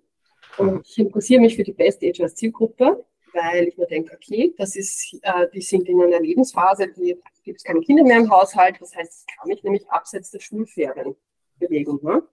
und 0.57 0.87
ich 0.87 0.97
interessiere 0.97 1.41
mich 1.41 1.55
für 1.55 1.63
die 1.63 1.73
Best 1.73 2.03
Age 2.03 2.21
als 2.21 2.35
Zielgruppe 2.35 3.05
weil 3.33 3.67
ich 3.67 3.77
mir 3.77 3.87
denke, 3.87 4.15
okay, 4.15 4.53
das 4.57 4.75
ist, 4.75 5.17
äh, 5.21 5.47
die 5.53 5.61
sind 5.61 5.89
in 5.89 6.01
einer 6.01 6.19
Lebensphase, 6.19 6.87
die 6.87 7.19
gibt 7.43 7.59
es 7.59 7.63
keine 7.63 7.81
Kinder 7.81 8.03
mehr 8.03 8.17
im 8.17 8.29
Haushalt, 8.29 8.77
das 8.79 8.95
heißt, 8.95 9.25
ich 9.27 9.35
kann 9.35 9.47
mich 9.47 9.63
nämlich 9.63 9.89
abseits 9.89 10.31
der 10.31 10.39
Schulferien 10.39 11.15
bewegen. 11.59 11.99
Ne? 12.01 12.23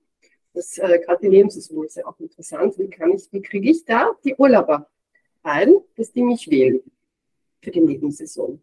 Das 0.52 0.78
äh, 0.78 1.00
gerade 1.04 1.20
die 1.22 1.28
Lebenssaison 1.28 1.84
ist 1.84 1.96
ja 1.96 2.06
auch 2.06 2.18
interessant. 2.18 2.78
Wie 2.78 2.88
wie 2.88 3.42
kriege 3.42 3.70
ich 3.70 3.84
da 3.84 4.10
die 4.24 4.34
Urlauber 4.34 4.88
rein, 5.44 5.74
dass 5.96 6.12
die 6.12 6.22
mich 6.22 6.50
wählen 6.50 6.80
für 7.60 7.70
die 7.70 7.80
Nebensaison? 7.80 8.60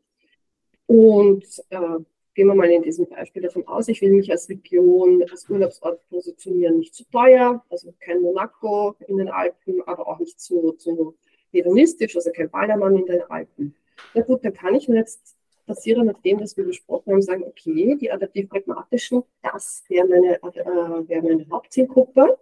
Und 0.86 1.46
äh, 1.70 2.00
gehen 2.34 2.48
wir 2.48 2.56
mal 2.56 2.70
in 2.70 2.84
diesem 2.84 3.08
Beispiel 3.08 3.42
davon 3.42 3.68
aus, 3.68 3.88
ich 3.88 4.02
will 4.02 4.12
mich 4.12 4.30
als 4.32 4.48
Region, 4.48 5.24
als 5.30 5.50
Urlaubsort 5.50 6.08
positionieren, 6.10 6.80
nicht 6.80 6.94
zu 6.94 7.04
teuer, 7.10 7.66
also 7.70 7.94
kein 8.00 8.22
Monaco 8.22 8.96
in 9.08 9.18
den 9.18 9.30
Alpen, 9.30 9.82
aber 9.88 10.08
auch 10.08 10.20
nicht 10.20 10.40
zu, 10.40 10.74
zu 10.74 11.16
hedonistisch, 11.52 12.16
also 12.16 12.32
kein 12.32 12.50
Ballermann 12.50 12.98
in 12.98 13.06
den 13.06 13.22
Alpen. 13.24 13.76
Na 14.14 14.22
gut, 14.22 14.44
dann 14.44 14.54
kann 14.54 14.76
ich 14.76 14.88
mir 14.88 14.98
jetzt 14.98 15.36
basierend 15.66 16.10
auf 16.10 16.22
dem, 16.22 16.40
was 16.40 16.56
wir 16.56 16.66
besprochen 16.66 17.14
haben, 17.14 17.22
sagen, 17.22 17.44
okay, 17.44 17.96
die 18.00 18.12
adaptiv-pragmatischen, 18.12 19.24
das 19.42 19.84
wäre 19.90 20.08
meine, 20.08 20.42
äh, 20.42 21.08
wär 21.08 21.22
meine 21.22 21.48
Hauptzielgruppe. 21.50 22.38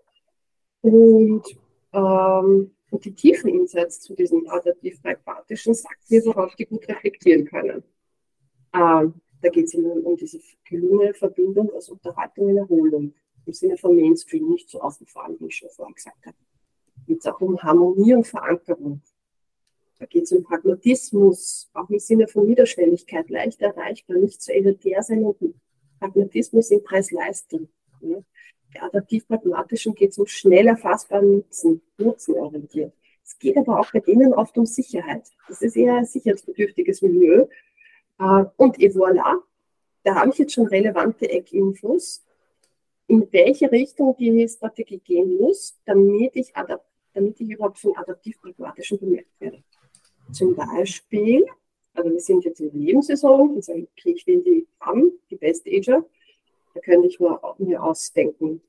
Und, 0.82 1.44
ähm, 1.94 2.72
und 2.92 3.06
die 3.06 3.14
tiefen 3.14 3.50
Insights 3.50 4.02
zu 4.02 4.16
diesen 4.16 4.48
adaptiv-pragmatischen 4.48 5.74
sagt 5.74 6.10
mir, 6.10 6.24
worauf 6.26 6.56
die 6.56 6.66
gut 6.66 6.88
reflektieren 6.88 7.46
können. 7.46 7.84
Ähm, 8.74 9.16
da 9.42 9.50
geht 9.50 9.66
es 9.66 9.74
ihnen 9.74 10.04
um 10.04 10.16
diese 10.16 10.40
gelungene 10.64 11.14
Verbindung 11.14 11.72
aus 11.74 11.90
Unterhaltung 11.90 12.48
und 12.48 12.58
Erholung 12.58 13.14
im 13.46 13.54
Sinne 13.54 13.78
von 13.78 13.96
Mainstream, 13.96 14.50
nicht 14.50 14.70
so 14.70 14.82
ausgefahren, 14.82 15.36
wie 15.40 15.48
ich 15.48 15.56
schon 15.56 15.70
vorher 15.70 15.94
gesagt 15.94 16.26
habe 16.26 16.38
geht 17.06 17.20
es 17.20 17.26
auch 17.26 17.40
um 17.42 17.62
Harmonie 17.62 18.14
und 18.14 18.28
Verankerung. 18.28 19.02
Da 20.00 20.06
geht 20.06 20.24
es 20.24 20.32
um 20.32 20.44
Pragmatismus, 20.44 21.70
auch 21.74 21.90
im 21.90 22.00
Sinne 22.00 22.28
von 22.28 22.46
Niederschwelligkeit, 22.46 23.30
leicht 23.30 23.62
erreichbar, 23.62 24.18
nicht 24.18 24.42
zu 24.42 24.54
elitär 24.54 25.02
sein 25.04 25.24
und 25.24 25.56
Pragmatismus 26.00 26.72
im 26.72 26.84
Preis-Leistung. 26.84 27.70
Ja. 28.02 28.18
Bei 28.74 28.82
adaptiv-pragmatischen 28.84 29.96
geht 29.96 30.12
es 30.12 30.18
um 30.18 30.28
schnell 30.28 30.68
erfassbaren 30.68 31.38
Nutzen, 31.38 31.82
nutzenorientiert. 31.98 32.94
Es 33.24 33.40
geht 33.40 33.58
aber 33.58 33.80
auch 33.80 33.92
bei 33.92 34.02
denen 34.02 34.34
oft 34.34 34.58
um 34.58 34.66
Sicherheit. 34.66 35.24
Das 35.48 35.62
ist 35.62 35.78
eher 35.78 35.96
ein 35.96 36.06
sicherheitsbedürftiges 36.06 37.02
Milieu. 37.02 37.48
Äh, 38.20 38.46
und 38.58 38.80
et 38.82 38.94
voilà, 38.94 39.40
da 40.04 40.16
habe 40.16 40.30
ich 40.30 40.38
jetzt 40.38 40.54
schon 40.54 40.68
relevante 40.68 41.30
Eckinfos, 41.30 42.24
in 43.08 43.28
welche 43.32 43.72
Richtung 43.72 44.16
die 44.18 44.48
Strategie 44.50 45.00
gehen 45.00 45.38
muss, 45.38 45.80
damit 45.86 46.36
ich 46.36 46.56
adaptiv 46.56 46.95
damit 47.16 47.40
ich 47.40 47.50
überhaupt 47.50 47.80
von 47.80 47.96
adaptiv-pragmatischen 47.96 49.00
bemerkt 49.00 49.40
werde. 49.40 49.64
Zum 50.32 50.54
Beispiel, 50.56 51.46
also 51.94 52.12
wir 52.12 52.20
sind 52.20 52.44
jetzt 52.44 52.60
in 52.60 52.72
der 52.72 52.78
Nebensaison 52.78 53.56
und 53.56 53.64
sagen, 53.64 53.88
okay, 53.98 54.12
ich 54.12 54.28
will 54.28 54.44
die 54.44 54.68
FAM, 54.80 55.12
die 55.30 55.38
Best 55.38 55.66
Ager, 55.66 56.06
da 56.74 56.80
könnte 56.82 57.08
ich 57.08 57.20
mir, 57.20 57.40
mir 57.58 57.82
ausdenken, 57.82 58.62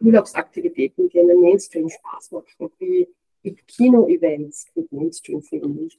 Urlaubsaktivitäten, 0.00 1.08
die 1.08 1.20
einen 1.20 1.40
Mainstream 1.40 1.88
Spaß 1.88 2.32
machen, 2.32 2.70
wie, 2.78 3.08
wie 3.42 3.54
Kino-Events 3.54 4.66
mit 4.74 4.92
Mainstream-Filmen, 4.92 5.84
nicht 5.84 5.98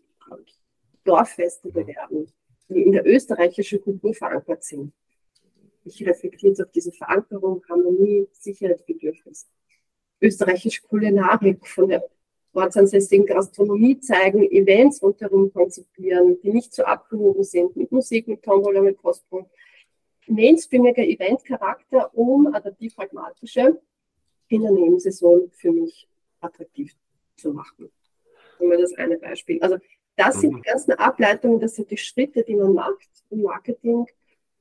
Dorffeste 1.05 1.71
bewerben, 1.71 2.27
die 2.67 2.83
in 2.83 2.91
der 2.91 3.07
österreichischen 3.07 3.81
Kultur 3.81 4.13
verankert 4.13 4.63
sind. 4.63 4.93
Ich 5.85 6.05
reflektiere 6.05 6.51
jetzt 6.51 6.61
auf 6.61 6.71
diese 6.71 6.91
Verankerung, 6.91 7.63
Harmonie, 7.67 8.27
Sicherheitsbedürfnis 8.33 9.47
österreichische 10.21 10.81
Kulinarik 10.83 11.65
von 11.67 11.89
der 11.89 12.03
ortsansässigen 12.53 13.25
Gastronomie 13.25 13.99
zeigen, 13.99 14.43
Events 14.51 15.01
rundherum 15.01 15.51
konzipieren, 15.53 16.39
die 16.41 16.51
nicht 16.51 16.73
so 16.73 16.83
abgehoben 16.83 17.43
sind, 17.43 17.75
mit 17.75 17.91
Musik, 17.91 18.27
mit 18.27 18.43
Tombola, 18.43 18.81
mit 18.81 19.01
Postpunkt. 19.01 19.51
Mainstreamiger 20.27 21.03
Eventcharakter, 21.03 22.15
um 22.15 22.53
adaptiv-pragmatische 22.53 23.79
in 24.49 24.61
der 24.61 24.71
Nebensaison 24.71 25.49
für 25.51 25.71
mich 25.71 26.07
attraktiv 26.41 26.95
zu 27.35 27.53
machen. 27.53 27.91
Nur 28.59 28.77
das 28.77 28.93
eine 28.95 29.17
Beispiel. 29.17 29.61
Also 29.61 29.77
das 30.15 30.41
sind 30.41 30.51
die 30.51 30.57
mhm. 30.57 30.63
ganzen 30.63 30.91
Ableitungen, 30.93 31.59
das 31.59 31.75
sind 31.75 31.89
die 31.89 31.97
Schritte, 31.97 32.43
die 32.43 32.55
man 32.55 32.73
macht 32.73 33.09
im 33.29 33.43
Marketing, 33.43 34.05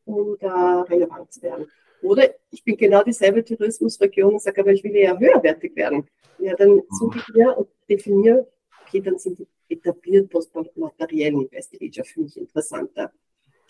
um 0.09 0.37
da 0.41 0.83
relevant 0.83 1.33
zu 1.33 1.43
werden. 1.43 1.67
Oder 2.03 2.35
ich 2.51 2.63
bin 2.65 2.77
genau 2.77 3.03
dieselbe 3.03 3.45
Tourismusregion 3.45 4.35
und 4.35 4.43
sage, 4.43 4.61
aber 4.61 4.73
ich 4.73 4.83
will 4.85 4.97
ja 4.97 5.19
höherwertig 5.19 5.75
werden. 5.77 6.09
Ja, 6.39 6.55
dann 6.55 6.77
mhm. 6.77 6.83
suche 6.91 7.19
ich 7.19 7.35
mir 7.35 7.57
und 7.57 7.69
definiere, 7.89 8.47
okay, 8.87 9.01
dann 9.01 9.19
sind 9.19 9.39
die 9.39 9.49
etabliert 9.69 10.31
postmateriellen 10.31 11.43
Investigator 11.43 12.05
für 12.05 12.21
mich 12.21 12.37
interessanter. 12.37 13.13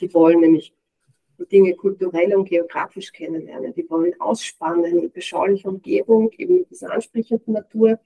Die 0.01 0.13
wollen 0.15 0.41
nämlich 0.41 0.75
die 1.39 1.47
Dinge 1.47 1.75
kulturell 1.75 2.35
und 2.37 2.49
geografisch 2.49 3.13
kennenlernen. 3.13 3.73
Die 3.75 3.89
wollen 3.89 4.21
ausspannen, 4.21 4.85
eine 4.85 5.09
beschauliche 5.09 5.69
Umgebung, 5.69 6.31
eben 6.37 6.59
mit 6.59 6.71
dieser 6.71 6.93
ansprechenden 6.93 7.55
Natur. 7.55 7.99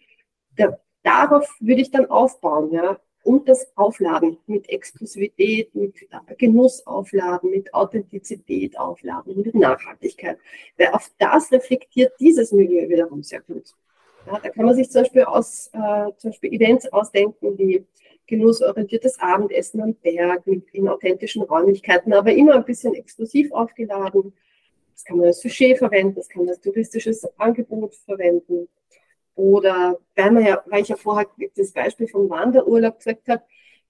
Da, 0.57 0.79
darauf 1.03 1.55
würde 1.61 1.83
ich 1.83 1.90
dann 1.90 2.07
aufbauen. 2.07 2.71
Ja 2.71 2.99
und 3.22 3.48
das 3.48 3.70
Aufladen 3.76 4.38
mit 4.46 4.68
Exklusivität, 4.68 5.74
mit 5.74 5.94
Genuss 6.38 6.87
aufladen, 6.87 7.50
mit 7.50 7.72
Authentizität 7.72 8.78
aufladen, 8.78 9.40
mit 9.40 9.54
Nachhaltigkeit. 9.54 10.38
Weil 10.76 10.88
auf 10.88 11.11
das 11.18 11.52
reflektiert 11.52 12.12
dieses 12.18 12.52
Milieu 12.52 12.88
wiederum 12.88 13.22
sehr 13.22 13.40
gut. 13.40 13.74
Ja, 14.26 14.38
da 14.38 14.50
kann 14.50 14.66
man 14.66 14.74
sich 14.74 14.90
zum 14.90 15.02
Beispiel, 15.02 15.24
aus, 15.24 15.70
äh, 15.72 16.11
zum 16.16 16.30
Beispiel 16.30 16.52
Events 16.52 16.92
ausdenken 16.92 17.58
wie 17.58 17.85
genussorientiertes 18.26 19.18
Abendessen 19.18 19.82
am 19.82 19.94
Berg 19.94 20.46
mit 20.46 20.68
in 20.72 20.88
authentischen 20.88 21.42
Räumlichkeiten, 21.42 22.12
aber 22.12 22.32
immer 22.32 22.54
ein 22.54 22.64
bisschen 22.64 22.94
exklusiv 22.94 23.52
aufgeladen. 23.52 24.32
Das 24.94 25.04
kann 25.04 25.16
man 25.16 25.26
als 25.26 25.40
Sujet 25.40 25.78
verwenden, 25.78 26.14
das 26.14 26.28
kann 26.28 26.42
man 26.42 26.50
als 26.50 26.61
touristisches 26.61 27.26
Angebot 27.38 27.94
verwenden. 27.94 28.68
Oder 29.35 29.99
weil, 30.14 30.31
man 30.31 30.45
ja, 30.45 30.62
weil 30.66 30.83
ich 30.83 30.88
ja 30.88 30.97
vorher 30.97 31.27
das 31.57 31.73
Beispiel 31.73 32.09
vom 32.09 32.29
Wanderurlaub 32.29 32.99
gesagt 32.99 33.29
habe, 33.29 33.42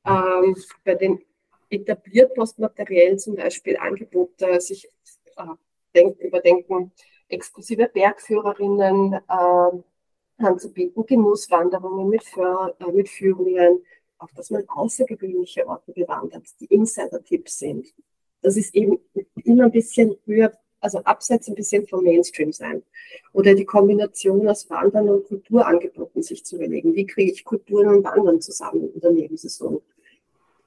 ähm, 0.04 0.56
bei 0.84 0.94
den 0.94 1.20
etabliert 1.68 2.34
postmateriell 2.34 3.18
zum 3.18 3.34
Beispiel 3.34 3.76
Angebote 3.76 4.60
sich 4.60 4.88
äh, 5.36 5.46
denk, 5.94 6.18
überdenken, 6.20 6.92
exklusive 7.28 7.88
Bergführerinnen 7.88 9.14
äh, 9.14 10.42
anzubieten, 10.44 11.06
Genusswanderungen 11.06 12.08
mit, 12.08 12.24
Für, 12.24 12.74
äh, 12.78 12.92
mit 12.92 13.08
Führungen, 13.08 13.84
auch 14.18 14.30
dass 14.36 14.50
man 14.50 14.68
außergewöhnliche 14.68 15.66
Orte 15.66 15.92
bewandert, 15.92 16.44
die 16.60 16.66
Insider-Tipps 16.66 17.58
sind. 17.58 17.86
Das 18.42 18.56
ist 18.56 18.74
eben 18.74 18.98
immer 19.44 19.64
ein 19.64 19.72
bisschen 19.72 20.16
höher, 20.24 20.52
also 20.82 20.98
abseits 20.98 21.48
ein 21.48 21.54
bisschen 21.54 21.86
vom 21.86 22.04
Mainstream 22.04 22.52
sein. 22.52 22.82
Oder 23.32 23.54
die 23.54 23.64
Kombination 23.64 24.46
aus 24.48 24.68
Wandern 24.68 25.08
und 25.08 25.24
Kulturangeboten 25.24 26.22
sich 26.22 26.44
zu 26.44 26.56
überlegen. 26.56 26.94
Wie 26.94 27.06
kriege 27.06 27.32
ich 27.32 27.44
Kulturen 27.44 27.88
und 27.88 28.04
Wandern 28.04 28.40
zusammen 28.40 28.92
in 28.92 29.00
der 29.00 29.12
Nebensaison? 29.12 29.80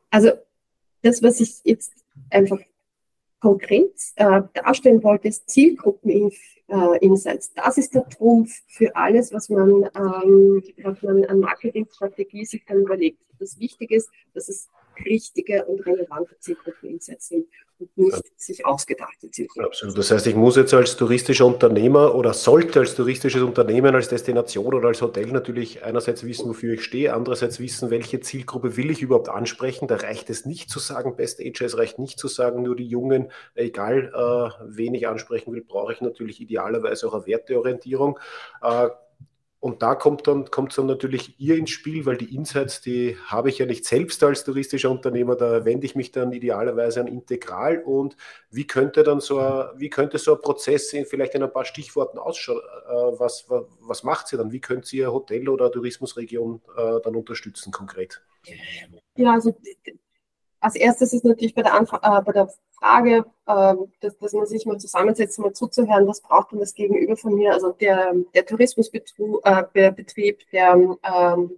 Also 0.10 0.32
das, 1.02 1.22
was 1.22 1.40
ich 1.40 1.60
jetzt 1.64 1.94
einfach 2.30 2.60
konkret 3.40 3.94
äh, 4.16 4.42
darstellen 4.54 5.04
wollte, 5.04 5.28
ist 5.28 5.50
Zielgruppen-Insights. 5.50 7.48
Äh, 7.50 7.52
das 7.64 7.78
ist 7.78 7.94
der 7.94 8.08
Trumpf 8.10 8.52
für 8.68 8.96
alles, 8.96 9.34
was 9.34 9.50
man, 9.50 9.90
ähm, 9.96 10.64
was 10.82 11.02
man 11.04 11.26
an 11.26 11.42
Marketingstrategie 11.42 12.46
sich 12.46 12.66
dann 12.66 12.82
überlegt. 12.82 13.20
Das 13.38 13.60
Wichtige 13.60 13.98
ist, 13.98 14.10
dass 14.34 14.50
es 14.50 14.70
richtige 15.06 15.66
und 15.66 15.86
relevante 15.86 16.38
Zielgruppen 16.40 16.90
einsetzen 16.90 17.48
und 17.80 17.98
nicht 17.98 18.16
ja. 18.16 18.22
sich 18.38 18.66
ausgedachte 18.66 19.30
Zielgruppen. 19.30 19.66
Absolut. 19.66 19.98
Das 19.98 20.12
heißt, 20.12 20.28
ich 20.28 20.36
muss 20.36 20.56
jetzt 20.56 20.74
als 20.74 20.96
touristischer 20.96 21.46
Unternehmer 21.46 22.16
oder 22.16 22.34
sollte 22.34 22.80
als 22.80 22.96
touristisches 22.96 23.42
Unternehmen, 23.42 23.96
als 23.96 24.08
Destination 24.08 24.74
oder 24.74 24.88
als 24.88 25.02
Hotel 25.02 25.28
natürlich 25.28 25.84
einerseits 25.84 26.26
wissen, 26.26 26.50
wofür 26.50 26.76
ich 26.76 26.84
stehe, 26.84 27.14
andererseits 27.14 27.60
wissen, 27.60 27.90
welche 27.90 28.20
Zielgruppe 28.20 28.78
will 28.78 28.92
ich 28.92 29.02
überhaupt 29.02 29.30
ansprechen. 29.30 29.88
Da 29.88 29.96
reicht 29.96 30.30
es 30.30 30.46
nicht 30.46 30.70
zu 30.70 30.80
sagen, 30.80 31.16
Best 31.16 31.42
Age, 31.42 31.62
es 31.62 31.78
reicht 31.78 32.00
nicht 32.00 32.20
zu 32.20 32.28
sagen, 32.28 32.64
nur 32.64 32.76
die 32.76 32.88
Jungen, 32.88 33.32
egal 33.56 34.12
äh, 34.14 34.64
wen 34.66 34.94
ich 34.94 35.08
ansprechen 35.08 35.54
will, 35.54 35.62
brauche 35.62 35.94
ich 35.94 36.02
natürlich 36.02 36.40
idealerweise 36.40 37.08
auch 37.08 37.14
eine 37.14 37.26
Werteorientierung. 37.26 38.20
Äh, 38.62 38.90
und 39.66 39.82
da 39.82 39.96
kommt 39.96 40.28
dann, 40.28 40.52
kommt 40.52 40.78
dann 40.78 40.86
natürlich 40.86 41.40
ihr 41.40 41.58
ins 41.58 41.72
Spiel, 41.72 42.06
weil 42.06 42.18
die 42.18 42.36
Insights, 42.36 42.82
die 42.82 43.18
habe 43.26 43.50
ich 43.50 43.58
ja 43.58 43.66
nicht 43.66 43.84
selbst 43.84 44.24
als 44.24 44.44
touristischer 44.44 44.92
Unternehmer, 44.92 45.36
da 45.36 45.66
wende 45.66 45.88
ich 45.88 45.96
mich 45.96 46.12
dann 46.12 46.32
idealerweise 46.34 47.00
an 47.00 47.08
Integral. 47.08 47.82
Und 47.82 48.16
wie 48.52 48.68
könnte 48.68 49.02
dann 49.02 49.22
so 49.22 49.40
ein, 49.40 49.70
wie 49.80 49.90
könnte 49.90 50.20
so 50.20 50.36
ein 50.36 50.42
Prozess 50.42 50.94
in, 50.94 51.08
vielleicht 51.08 51.34
in 51.34 51.42
ein 51.42 51.52
paar 51.52 51.66
Stichworten 51.66 52.20
ausschauen? 52.20 52.60
Äh, 52.60 53.20
was, 53.20 53.46
was, 53.50 54.04
macht 54.04 54.28
sie 54.28 54.38
dann? 54.38 54.52
Wie 54.52 54.62
könnt 54.62 54.94
ihr 54.94 55.12
Hotel 55.12 55.50
oder 55.50 55.72
Tourismusregion 55.72 56.62
äh, 56.78 57.02
dann 57.04 57.16
unterstützen 57.16 57.72
konkret? 57.72 58.22
Ja, 59.16 59.34
also 59.34 59.52
als 60.66 60.76
erstes 60.76 61.14
ist 61.14 61.24
natürlich 61.24 61.54
bei 61.54 61.62
der, 61.62 61.76
Anf 61.76 61.94
äh, 61.94 62.22
bei 62.24 62.32
der 62.32 62.50
Frage, 62.72 63.26
äh, 63.46 63.76
dass, 64.00 64.18
dass, 64.18 64.34
man 64.34 64.48
sich 64.48 64.66
mal 64.66 64.80
zusammensetzt, 64.80 65.38
mal 65.38 65.54
zuzuhören, 65.54 66.08
was 66.08 66.22
braucht 66.22 66.52
man 66.52 66.60
das 66.60 66.74
Gegenüber 66.74 67.16
von 67.16 67.36
mir? 67.36 67.54
Also 67.54 67.72
der, 67.72 68.16
der 68.34 68.48
Tourismusbetrieb, 68.48 69.42
äh, 69.44 69.64
der, 69.76 69.96
ähm, 70.74 71.52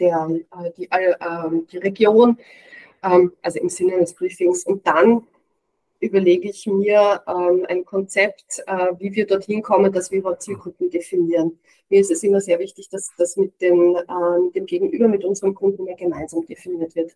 der, 0.00 0.28
äh, 0.50 0.70
die, 0.76 0.90
äh, 0.90 1.14
die 1.70 1.78
Region, 1.78 2.36
ähm, 3.04 3.32
also 3.42 3.60
im 3.60 3.68
Sinne 3.68 3.94
eines 3.94 4.12
Briefings. 4.12 4.64
Und 4.64 4.84
dann 4.88 5.24
überlege 6.00 6.50
ich 6.50 6.66
mir 6.66 7.22
ähm, 7.28 7.64
ein 7.68 7.84
Konzept, 7.84 8.60
äh, 8.66 8.88
wie 8.98 9.14
wir 9.14 9.26
dorthin 9.28 9.62
kommen, 9.62 9.92
dass 9.92 10.10
wir 10.10 10.18
überhaupt 10.18 10.42
Zielgruppen 10.42 10.90
definieren. 10.90 11.60
Mir 11.88 12.00
ist 12.00 12.10
es 12.10 12.24
immer 12.24 12.40
sehr 12.40 12.58
wichtig, 12.58 12.88
dass 12.88 13.12
das 13.16 13.36
mit 13.36 13.60
dem, 13.60 13.94
äh, 13.94 14.50
dem 14.52 14.66
Gegenüber, 14.66 15.06
mit 15.06 15.24
unserem 15.24 15.54
Kunden 15.54 15.86
gemeinsam 15.94 16.44
definiert 16.44 16.96
wird 16.96 17.12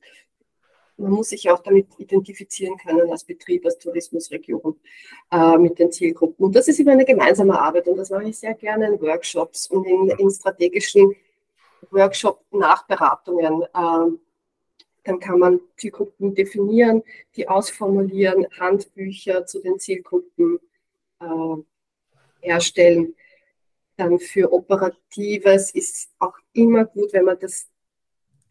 man 0.97 1.13
muss 1.13 1.31
sich 1.31 1.51
auch 1.51 1.61
damit 1.61 1.89
identifizieren 1.99 2.77
können 2.77 3.11
als 3.11 3.25
Betrieb, 3.25 3.65
als 3.65 3.79
Tourismusregion 3.79 4.79
äh, 5.31 5.59
mit 5.59 5.79
den 5.79 5.91
Zielgruppen. 5.91 6.47
Und 6.47 6.57
das 6.57 6.69
ist 6.69 6.79
immer 6.81 6.93
eine 6.93 7.05
gemeinsame 7.05 7.61
Arbeit 7.61 7.89
und 7.89 7.97
das 7.97 8.11
mache 8.11 8.29
ich 8.29 8.39
sehr 8.39 8.55
gerne 8.55 8.87
in 8.87 9.01
Workshops 9.01 9.67
und 9.67 9.85
in, 9.87 10.09
in 10.19 10.31
strategischen 10.31 11.15
Workshop-Nachberatungen. 11.91 13.63
Äh, 13.63 14.19
dann 15.05 15.21
kann 15.21 15.39
man 15.39 15.61
Zielgruppen 15.77 16.35
definieren, 16.35 17.03
die 17.37 17.47
ausformulieren, 17.47 18.47
Handbücher 18.59 19.45
zu 19.47 19.61
den 19.61 19.79
Zielgruppen 19.79 20.59
äh, 21.21 22.49
erstellen. 22.49 23.15
Dann 23.97 24.19
für 24.19 24.53
Operatives 24.53 25.73
ist 25.73 26.11
auch 26.19 26.35
immer 26.53 26.85
gut, 26.87 27.13
wenn 27.13 27.27
man 27.27 27.39
das 27.39 27.69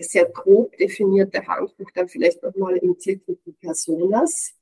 sehr 0.04 0.26
grob 0.26 0.76
definierte 0.78 1.46
Handbuch 1.48 1.92
dann 1.92 2.08
vielleicht 2.08 2.44
nochmal 2.44 2.78
im 2.78 2.98
Zielgruppen 3.00 3.56
Personas 3.56 4.54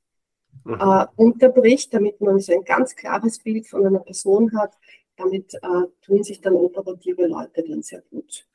mhm. 0.64 0.74
äh, 0.74 1.06
unterbricht, 1.16 1.92
damit 1.94 2.20
man 2.20 2.38
so 2.38 2.52
ein 2.52 2.64
ganz 2.64 2.94
klares 2.96 3.38
Bild 3.38 3.66
von 3.66 3.86
einer 3.86 4.00
Person 4.00 4.56
hat. 4.58 4.76
Damit 5.16 5.54
äh, 5.54 5.86
tun 6.02 6.22
sich 6.22 6.40
dann 6.40 6.54
operative 6.54 7.26
Leute 7.26 7.62
dann 7.62 7.82
sehr 7.82 8.02
gut. 8.10 8.46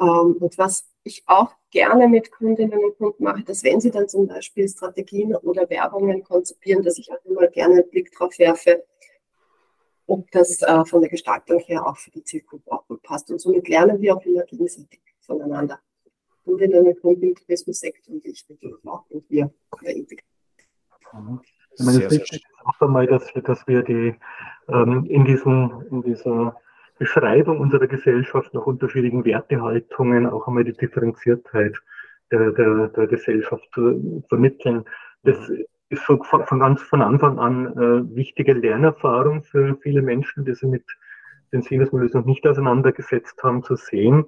Ähm, 0.00 0.36
und 0.40 0.58
was 0.58 0.86
ich 1.02 1.22
auch 1.26 1.54
gerne 1.70 2.08
mit 2.08 2.30
Kundinnen 2.30 2.78
und 2.78 2.96
Kunden 2.98 3.24
mache, 3.24 3.42
dass 3.42 3.64
wenn 3.64 3.80
sie 3.80 3.90
dann 3.90 4.08
zum 4.08 4.26
Beispiel 4.26 4.68
Strategien 4.68 5.34
oder 5.34 5.68
Werbungen 5.70 6.22
konzipieren, 6.22 6.82
dass 6.82 6.98
ich 6.98 7.10
auch 7.10 7.24
immer 7.24 7.46
gerne 7.46 7.74
einen 7.74 7.90
Blick 7.90 8.12
drauf 8.12 8.38
werfe, 8.38 8.84
ob 10.06 10.30
das 10.32 10.60
äh, 10.62 10.84
von 10.84 11.00
der 11.00 11.10
Gestaltung 11.10 11.60
her 11.60 11.86
auch 11.86 11.96
für 11.96 12.10
die 12.10 12.24
Zielgruppe 12.24 12.98
passt. 13.02 13.30
Und 13.30 13.40
somit 13.40 13.68
lernen 13.68 14.00
wir 14.00 14.16
auch 14.16 14.24
immer 14.24 14.42
gegenseitig 14.42 15.00
voneinander 15.20 15.80
und 16.50 16.60
in 16.60 16.74
einem 16.74 16.94
Tourismussektor 17.00 18.14
und 18.14 18.88
auch 18.88 19.04
und 19.10 19.24
wir 19.30 19.50
integrieren. 19.82 20.24
Mhm. 21.12 21.40
Ich 21.78 21.84
meine, 21.84 22.04
es 22.04 22.12
ist 22.12 22.44
auch 22.64 22.80
einmal, 22.80 23.06
dass, 23.06 23.32
dass 23.44 23.66
wir 23.66 23.82
die 23.82 24.14
ähm, 24.68 25.06
in, 25.06 25.24
diesen, 25.24 25.86
in 25.90 26.02
dieser 26.02 26.56
Beschreibung 26.98 27.60
unserer 27.60 27.86
Gesellschaft 27.86 28.52
nach 28.52 28.66
unterschiedlichen 28.66 29.24
Wertehaltungen 29.24 30.26
auch 30.26 30.46
einmal 30.46 30.64
die 30.64 30.72
Differenziertheit 30.72 31.76
der, 32.30 32.52
der, 32.52 32.88
der 32.88 33.06
Gesellschaft 33.06 33.66
zu 33.72 34.22
vermitteln. 34.28 34.84
Das 35.22 35.38
ist 35.88 36.02
von, 36.02 36.22
von 36.22 36.60
ganz 36.60 36.82
von 36.82 37.02
Anfang 37.02 37.38
an 37.38 37.66
äh, 37.66 38.16
wichtige 38.16 38.52
Lernerfahrung 38.52 39.42
für 39.42 39.76
viele 39.82 40.02
Menschen, 40.02 40.44
die 40.44 40.54
sich 40.54 40.68
mit 40.68 40.84
den 41.52 41.62
Sinnesmodellen 41.62 42.12
noch 42.12 42.26
nicht 42.26 42.46
auseinandergesetzt 42.46 43.42
haben, 43.42 43.62
zu 43.62 43.76
sehen, 43.76 44.26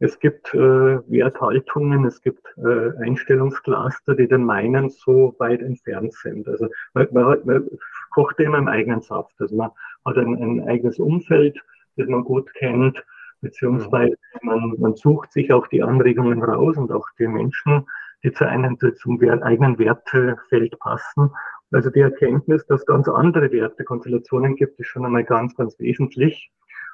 es 0.00 0.18
gibt 0.18 0.52
äh, 0.54 0.58
Werthaltungen, 0.58 2.04
es 2.04 2.20
gibt 2.20 2.46
äh, 2.58 2.90
Einstellungscluster, 3.02 4.14
die 4.14 4.26
den 4.26 4.44
meinen 4.44 4.90
so 4.90 5.34
weit 5.38 5.62
entfernt 5.62 6.12
sind. 6.14 6.48
Also 6.48 6.68
man, 6.94 7.08
man, 7.12 7.38
man 7.44 7.68
kocht 8.10 8.40
immer 8.40 8.58
im 8.58 8.68
eigenen 8.68 9.02
Saft. 9.02 9.34
Also 9.38 9.56
man 9.56 9.70
hat 10.04 10.18
ein, 10.18 10.34
ein 10.34 10.68
eigenes 10.68 10.98
Umfeld, 10.98 11.58
das 11.96 12.08
man 12.08 12.24
gut 12.24 12.52
kennt, 12.54 13.02
beziehungsweise 13.40 14.16
man, 14.42 14.74
man 14.78 14.96
sucht 14.96 15.32
sich 15.32 15.52
auch 15.52 15.68
die 15.68 15.82
Anregungen 15.82 16.42
raus 16.42 16.76
und 16.76 16.90
auch 16.90 17.06
die 17.18 17.28
Menschen, 17.28 17.86
die 18.24 18.32
zu 18.32 18.48
einem 18.48 18.78
zum 18.78 19.20
eigenen 19.20 19.78
Wertefeld 19.78 20.78
passen. 20.80 21.30
Also 21.70 21.90
die 21.90 22.00
Erkenntnis, 22.00 22.66
dass 22.66 22.86
ganz 22.86 23.08
andere 23.08 23.52
Wertekonstellationen 23.52 24.56
gibt, 24.56 24.80
ist 24.80 24.88
schon 24.88 25.04
einmal 25.04 25.24
ganz, 25.24 25.54
ganz 25.54 25.78
wesentlich. 25.78 26.50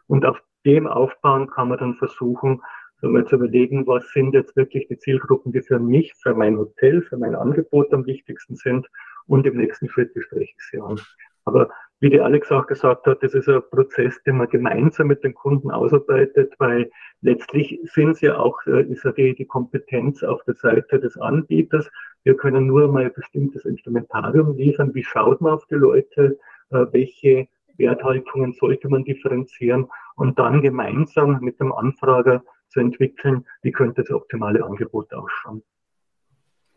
Und 0.06 0.26
auf 0.26 0.42
dem 0.66 0.86
aufbauen 0.86 1.48
kann 1.48 1.68
man 1.68 1.78
dann 1.78 1.94
versuchen, 1.94 2.60
mal 3.08 3.26
zu 3.26 3.36
überlegen, 3.36 3.86
was 3.86 4.08
sind 4.12 4.34
jetzt 4.34 4.56
wirklich 4.56 4.88
die 4.88 4.98
Zielgruppen, 4.98 5.52
die 5.52 5.62
für 5.62 5.78
mich, 5.78 6.14
für 6.14 6.34
mein 6.34 6.58
Hotel, 6.58 7.02
für 7.02 7.16
mein 7.16 7.34
Angebot 7.34 7.92
am 7.92 8.06
wichtigsten 8.06 8.56
sind 8.56 8.88
und 9.26 9.46
im 9.46 9.56
nächsten 9.56 9.88
Schritt 9.88 10.12
bespreche 10.14 10.52
ich 10.56 10.64
sie 10.70 10.80
an. 10.80 11.00
Aber 11.44 11.70
wie 12.00 12.10
die 12.10 12.20
Alex 12.20 12.50
auch 12.50 12.66
gesagt 12.66 13.06
hat, 13.06 13.22
das 13.22 13.34
ist 13.34 13.48
ein 13.48 13.62
Prozess, 13.70 14.22
den 14.22 14.38
man 14.38 14.48
gemeinsam 14.48 15.08
mit 15.08 15.22
den 15.22 15.34
Kunden 15.34 15.70
ausarbeitet, 15.70 16.54
weil 16.58 16.90
letztlich 17.20 17.78
sind 17.84 18.10
es 18.10 18.20
ja 18.22 18.38
auch, 18.38 18.58
äh, 18.66 18.82
ist 18.84 19.04
ja 19.04 19.12
die, 19.12 19.34
die 19.34 19.44
Kompetenz 19.44 20.22
auf 20.22 20.42
der 20.44 20.54
Seite 20.54 20.98
des 20.98 21.18
Anbieters. 21.18 21.90
Wir 22.24 22.36
können 22.36 22.66
nur 22.66 22.88
mal 22.88 23.04
ein 23.04 23.12
bestimmtes 23.12 23.64
Instrumentarium 23.66 24.56
liefern. 24.56 24.94
Wie 24.94 25.04
schaut 25.04 25.40
man 25.40 25.54
auf 25.54 25.66
die 25.66 25.74
Leute? 25.74 26.38
Äh, 26.70 26.86
welche 26.92 27.48
Werthaltungen 27.76 28.54
sollte 28.54 28.88
man 28.88 29.04
differenzieren? 29.04 29.86
Und 30.16 30.38
dann 30.38 30.62
gemeinsam 30.62 31.40
mit 31.40 31.60
dem 31.60 31.72
Anfrager 31.72 32.42
zu 32.70 32.80
entwickeln, 32.80 33.46
wie 33.62 33.72
könnte 33.72 34.02
das 34.02 34.10
optimale 34.10 34.64
Angebot 34.64 35.12
ausschauen. 35.12 35.62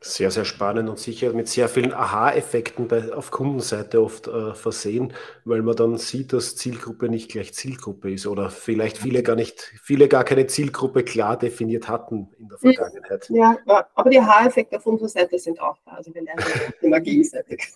Sehr, 0.05 0.31
sehr 0.31 0.43
spannend 0.43 0.89
und 0.89 0.99
sicher 0.99 1.31
mit 1.31 1.47
sehr 1.47 1.69
vielen 1.69 1.93
Aha-Effekten 1.93 3.13
auf 3.13 3.31
Kundenseite 3.31 4.01
oft 4.01 4.27
äh, 4.27 4.53
versehen, 4.53 5.13
weil 5.45 5.61
man 5.61 5.77
dann 5.77 5.97
sieht, 5.97 6.33
dass 6.33 6.57
Zielgruppe 6.57 7.07
nicht 7.07 7.31
gleich 7.31 7.53
Zielgruppe 7.53 8.11
ist 8.11 8.27
oder 8.27 8.49
vielleicht 8.49 8.97
viele 8.97 9.23
gar 9.23 9.37
nicht, 9.37 9.61
viele 9.81 10.09
gar 10.09 10.25
keine 10.25 10.45
Zielgruppe 10.45 11.03
klar 11.03 11.37
definiert 11.37 11.87
hatten 11.87 12.27
in 12.37 12.49
der 12.49 12.57
Vergangenheit. 12.57 13.29
Ja, 13.29 13.57
aber 13.95 14.09
die 14.09 14.19
Aha-Effekte 14.19 14.75
auf 14.75 14.85
unserer 14.85 15.07
Seite 15.07 15.39
sind 15.39 15.61
auch 15.61 15.77
da. 15.85 15.91
Also 15.91 16.13
wir 16.13 16.21
lernen 16.21 16.43
immer 16.81 16.99
gegenseitig. 16.99 17.73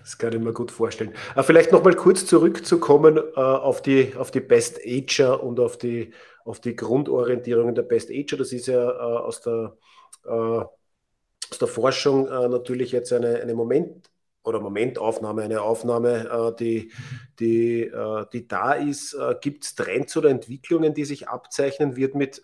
Das 0.00 0.18
kann 0.18 0.32
ich 0.32 0.40
mir 0.40 0.52
gut 0.52 0.70
vorstellen. 0.70 1.12
Aber 1.34 1.44
vielleicht 1.44 1.72
nochmal 1.72 1.94
kurz 1.94 2.26
zurückzukommen 2.26 3.18
äh, 3.18 3.40
auf, 3.40 3.82
die, 3.82 4.14
auf 4.16 4.30
die 4.30 4.40
Best 4.40 4.80
Ager 4.84 5.42
und 5.42 5.60
auf 5.60 5.78
die, 5.78 6.12
auf 6.44 6.60
die 6.60 6.74
Grundorientierungen 6.74 7.74
der 7.74 7.82
Best 7.82 8.10
Ager. 8.10 8.36
Das 8.36 8.52
ist 8.52 8.66
ja 8.66 8.90
äh, 8.90 9.18
aus, 9.18 9.40
der, 9.42 9.76
äh, 10.24 10.30
aus 10.30 11.58
der 11.60 11.68
Forschung 11.68 12.26
äh, 12.28 12.48
natürlich 12.48 12.92
jetzt 12.92 13.12
eine, 13.12 13.40
eine 13.40 13.54
Moment- 13.54 14.10
oder 14.42 14.58
Momentaufnahme, 14.60 15.42
eine 15.42 15.60
Aufnahme, 15.60 16.28
äh, 16.30 16.56
die, 16.58 16.92
die, 17.38 17.82
äh, 17.82 18.26
die 18.32 18.48
da 18.48 18.72
ist. 18.72 19.16
Gibt 19.42 19.64
es 19.64 19.74
Trends 19.74 20.16
oder 20.16 20.30
Entwicklungen, 20.30 20.94
die 20.94 21.04
sich 21.04 21.28
abzeichnen? 21.28 21.96
Wird 21.96 22.14
mit 22.14 22.42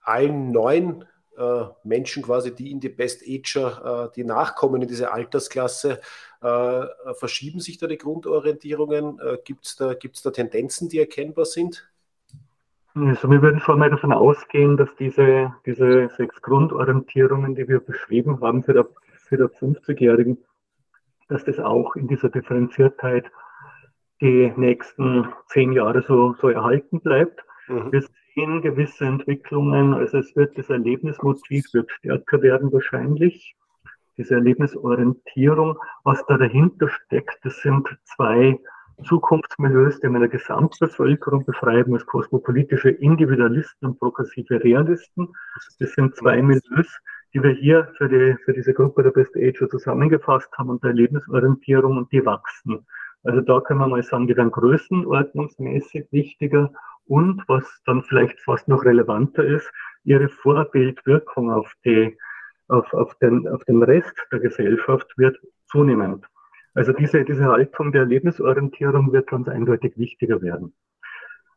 allen 0.00 0.50
neuen 0.50 1.04
äh, 1.36 1.64
Menschen 1.84 2.22
quasi, 2.22 2.54
die 2.54 2.70
in 2.70 2.80
die 2.80 2.88
Best 2.88 3.22
Ager, 3.26 4.08
äh, 4.08 4.14
die 4.14 4.24
nachkommen 4.24 4.82
in 4.82 4.88
diese 4.88 5.12
Altersklasse, 5.12 6.00
äh, 6.35 6.35
verschieben 6.40 7.60
sich 7.60 7.78
da 7.78 7.86
die 7.86 7.98
Grundorientierungen? 7.98 9.20
Gibt 9.44 9.66
es 9.66 9.76
da, 9.76 9.94
gibt's 9.94 10.22
da 10.22 10.30
Tendenzen, 10.30 10.88
die 10.88 10.98
erkennbar 10.98 11.44
sind? 11.44 11.88
Also 12.94 13.30
wir 13.30 13.42
würden 13.42 13.60
schon 13.60 13.78
mal 13.78 13.90
davon 13.90 14.12
ausgehen, 14.12 14.78
dass 14.78 14.88
diese, 14.98 15.52
diese 15.66 16.08
sechs 16.16 16.40
Grundorientierungen, 16.40 17.54
die 17.54 17.68
wir 17.68 17.80
beschrieben 17.80 18.40
haben 18.40 18.62
für 18.62 18.72
der, 18.72 18.86
für 19.28 19.36
der 19.36 19.48
50-Jährigen, 19.48 20.38
dass 21.28 21.44
das 21.44 21.58
auch 21.58 21.94
in 21.96 22.08
dieser 22.08 22.30
Differenziertheit 22.30 23.30
die 24.22 24.50
nächsten 24.56 25.28
zehn 25.48 25.72
Jahre 25.72 26.02
so, 26.02 26.34
so 26.40 26.48
erhalten 26.48 27.00
bleibt. 27.00 27.44
Mhm. 27.68 27.92
Wir 27.92 28.02
sehen 28.34 28.62
gewisse 28.62 29.04
Entwicklungen, 29.04 29.92
also 29.92 30.16
es 30.16 30.34
wird 30.34 30.56
das 30.56 30.70
Erlebnismotiv 30.70 31.66
wird 31.74 31.90
stärker 31.90 32.40
werden 32.40 32.72
wahrscheinlich. 32.72 33.56
Diese 34.18 34.34
Erlebnisorientierung, 34.34 35.78
was 36.04 36.24
da 36.26 36.38
dahinter 36.38 36.88
steckt, 36.88 37.38
das 37.44 37.60
sind 37.60 37.86
zwei 38.04 38.58
Zukunftsmilieus, 39.04 40.00
die 40.00 40.08
wir 40.08 40.14
in 40.14 40.20
der 40.20 40.28
Gesamtbevölkerung 40.28 41.44
beschreiben 41.44 41.92
als 41.94 42.06
kosmopolitische 42.06 42.90
Individualisten 42.90 43.88
und 43.88 43.98
progressive 43.98 44.62
Realisten. 44.64 45.28
Das 45.78 45.92
sind 45.92 46.16
zwei 46.16 46.40
Milieus, 46.40 46.98
die 47.34 47.42
wir 47.42 47.50
hier 47.50 47.92
für, 47.98 48.08
die, 48.08 48.36
für 48.44 48.54
diese 48.54 48.72
Gruppe 48.72 49.02
der 49.02 49.10
Best 49.10 49.36
Age 49.36 49.68
zusammengefasst 49.68 50.50
haben 50.56 50.70
und 50.70 50.82
der 50.82 50.90
Erlebnisorientierung 50.90 51.98
und 51.98 52.10
die 52.12 52.24
wachsen. 52.24 52.86
Also 53.24 53.40
da 53.42 53.60
können 53.60 53.80
wir 53.80 53.88
mal 53.88 54.02
sagen, 54.02 54.28
die 54.28 54.36
werden 54.36 54.52
größenordnungsmäßig 54.52 56.06
wichtiger 56.12 56.72
und 57.06 57.42
was 57.48 57.64
dann 57.84 58.02
vielleicht 58.02 58.40
fast 58.40 58.68
noch 58.68 58.84
relevanter 58.84 59.44
ist, 59.44 59.70
ihre 60.04 60.28
Vorbildwirkung 60.28 61.50
auf, 61.50 61.70
die, 61.84 62.16
auf, 62.68 62.92
auf, 62.92 63.14
den, 63.16 63.46
auf 63.48 63.64
den 63.64 63.82
Rest 63.82 64.14
der 64.32 64.40
Gesellschaft 64.40 65.16
wird 65.16 65.38
zunehmend. 65.66 66.24
Also 66.74 66.92
diese, 66.92 67.24
diese 67.24 67.46
Haltung 67.46 67.92
der 67.92 68.02
Erlebnisorientierung 68.02 69.12
wird 69.12 69.28
ganz 69.28 69.48
eindeutig 69.48 69.96
wichtiger 69.96 70.42
werden. 70.42 70.74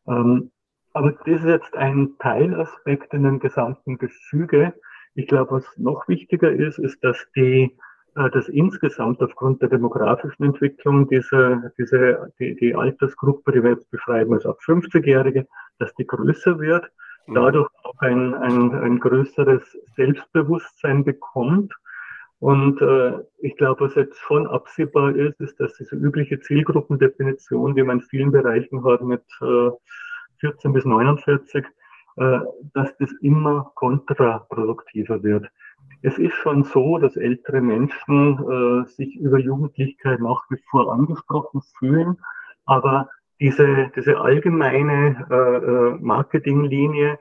Ähm, 0.08 0.52
aber 0.94 1.12
das 1.12 1.28
ist 1.28 1.46
jetzt 1.46 1.76
ein 1.76 2.16
Teilaspekt 2.20 3.14
in 3.14 3.24
dem 3.24 3.40
gesamten 3.40 3.98
Gefüge. 3.98 4.74
Ich 5.16 5.28
glaube, 5.28 5.52
was 5.52 5.78
noch 5.78 6.08
wichtiger 6.08 6.52
ist, 6.52 6.80
ist, 6.80 7.04
dass 7.04 7.28
die 7.36 7.78
äh, 8.16 8.30
dass 8.32 8.50
insgesamt 8.50 9.22
aufgrund 9.22 9.62
der 9.62 9.70
demografischen 9.70 10.46
Entwicklung 10.46 11.08
diese, 11.08 11.72
diese, 11.78 12.34
die, 12.40 12.56
die 12.56 12.76
Altersgruppe, 12.76 13.52
die 13.52 13.64
wir 13.64 13.72
jetzt 13.72 13.90
beschreiben 13.92 14.34
als 14.34 14.46
ab 14.46 14.58
50-Jährige, 14.66 15.48
dass 15.78 15.94
die 15.96 16.08
größer 16.08 16.60
wird. 16.60 16.92
Dadurch 17.28 17.70
auch 17.84 18.00
ein, 18.00 18.34
ein, 18.34 18.74
ein 18.74 19.00
größeres 19.00 19.78
Selbstbewusstsein 19.96 21.04
bekommt. 21.04 21.74
Und 22.40 22.82
äh, 22.82 23.20
ich 23.40 23.58
glaube, 23.58 23.86
was 23.86 23.96
jetzt 23.96 24.18
schon 24.20 24.48
absehbar 24.48 25.16
ist, 25.16 25.40
ist, 25.42 25.60
dass 25.60 25.74
diese 25.76 25.96
übliche 25.96 26.40
Zielgruppendefinition, 26.40 27.76
die 27.76 27.84
man 27.84 28.00
in 28.00 28.06
vielen 28.06 28.32
Bereichen 28.32 28.84
hat 28.86 29.02
mit 29.02 29.24
äh, 29.42 29.70
14 30.40 30.72
bis 30.72 30.86
49, 30.86 31.66
äh, 32.16 32.40
dass 32.74 32.96
das 32.98 33.12
immer 33.22 33.72
kontraproduktiver 33.76 35.22
wird. 35.22 35.48
Es 36.02 36.18
ist 36.18 36.34
schon 36.36 36.64
so, 36.64 36.98
dass 36.98 37.18
ältere 37.18 37.60
Menschen 37.60 38.40
äh, 38.40 38.88
sich 38.88 39.18
über 39.18 39.38
Jugendlichkeit 39.38 40.22
nach 40.22 40.44
wie 40.50 40.62
vor 40.70 40.94
angesprochen 40.94 41.62
fühlen, 41.78 42.18
aber 42.66 43.10
diese, 43.40 43.92
diese 43.96 44.20
allgemeine 44.20 45.26
äh, 45.30 45.36
äh, 45.36 45.98
Marketinglinie, 46.00 47.18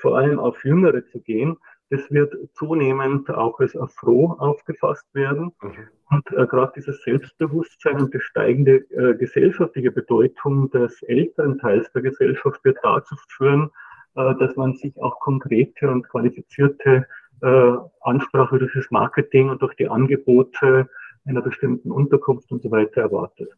vor 0.00 0.16
allem 0.16 0.38
auf 0.38 0.64
Jüngere 0.64 1.04
zu 1.06 1.20
gehen, 1.20 1.56
das 1.90 2.10
wird 2.10 2.34
zunehmend 2.52 3.30
auch 3.30 3.58
als 3.60 3.76
Afro 3.76 4.36
aufgefasst 4.38 5.06
werden. 5.14 5.52
Mhm. 5.62 5.88
Und 6.10 6.30
äh, 6.32 6.46
gerade 6.46 6.72
dieses 6.76 7.02
Selbstbewusstsein 7.02 8.00
und 8.00 8.14
die 8.14 8.20
steigende 8.20 8.76
äh, 8.90 9.14
gesellschaftliche 9.14 9.90
Bedeutung 9.90 10.70
des 10.70 11.02
älteren 11.02 11.58
Teils 11.58 11.90
der 11.92 12.02
Gesellschaft 12.02 12.62
wird 12.64 12.78
dazu 12.82 13.16
führen, 13.28 13.70
äh, 14.16 14.34
dass 14.36 14.56
man 14.56 14.74
sich 14.74 14.96
auch 15.00 15.18
konkrete 15.20 15.90
und 15.90 16.08
qualifizierte 16.08 17.06
äh, 17.42 17.72
Ansprache 18.00 18.58
durch 18.58 18.72
das 18.74 18.90
Marketing 18.90 19.50
und 19.50 19.62
durch 19.62 19.74
die 19.74 19.88
Angebote 19.88 20.88
einer 21.26 21.42
bestimmten 21.42 21.90
Unterkunft 21.90 22.50
und 22.52 22.62
so 22.62 22.70
weiter 22.70 23.02
erwartet. 23.02 23.50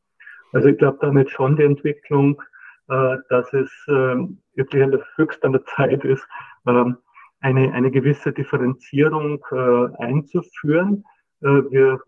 Also 0.52 0.68
ich 0.68 0.78
glaube 0.78 0.98
damit 1.00 1.30
schon 1.30 1.56
die 1.56 1.64
Entwicklung, 1.64 2.40
äh, 2.88 3.16
dass 3.28 3.52
es 3.52 3.70
äh, 3.88 4.16
wirklich 4.54 4.82
an 4.82 4.90
der, 4.90 5.04
höchst 5.16 5.44
an 5.44 5.52
der 5.52 5.64
Zeit 5.64 6.04
ist, 6.04 6.26
äh, 6.66 6.84
eine, 7.40 7.72
eine 7.72 7.90
gewisse 7.90 8.32
Differenzierung 8.32 9.44
äh, 9.50 9.96
einzuführen. 10.02 11.04
Äh, 11.42 11.62
wir, 11.70 12.00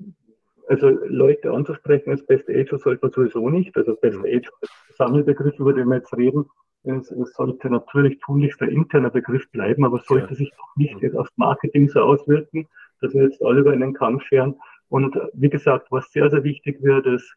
also 0.68 0.88
Leute 1.06 1.52
anzusprechen 1.52 2.10
als 2.10 2.26
Best 2.26 2.48
Age 2.48 2.70
sollte 2.78 3.00
man 3.02 3.12
sowieso 3.12 3.48
nicht. 3.48 3.76
Also 3.76 3.94
Best 3.96 4.18
Age 4.20 4.50
als 4.60 4.96
Sammelbegriff, 4.96 5.58
über 5.58 5.72
den 5.72 5.88
wir 5.88 5.96
jetzt 5.96 6.14
reden, 6.16 6.46
es, 6.84 7.10
es 7.10 7.34
sollte 7.34 7.70
natürlich 7.70 8.18
tunlichst 8.20 8.60
ein 8.62 8.70
interner 8.70 9.10
Begriff 9.10 9.48
bleiben, 9.50 9.84
aber 9.84 10.00
sollte 10.00 10.30
ja. 10.30 10.34
sich 10.34 10.50
doch 10.50 10.76
nicht 10.76 11.00
jetzt 11.00 11.16
aufs 11.16 11.32
Marketing 11.36 11.88
so 11.88 12.00
auswirken, 12.00 12.66
dass 13.00 13.14
wir 13.14 13.24
jetzt 13.24 13.42
alle 13.42 13.60
über 13.60 13.72
einen 13.72 13.94
Kamm 13.94 14.20
scheren. 14.20 14.56
Und 14.88 15.16
äh, 15.16 15.28
wie 15.34 15.48
gesagt, 15.48 15.88
was 15.90 16.10
sehr, 16.10 16.28
sehr 16.30 16.44
wichtig 16.44 16.82
wird, 16.82 17.06
ist, 17.06 17.34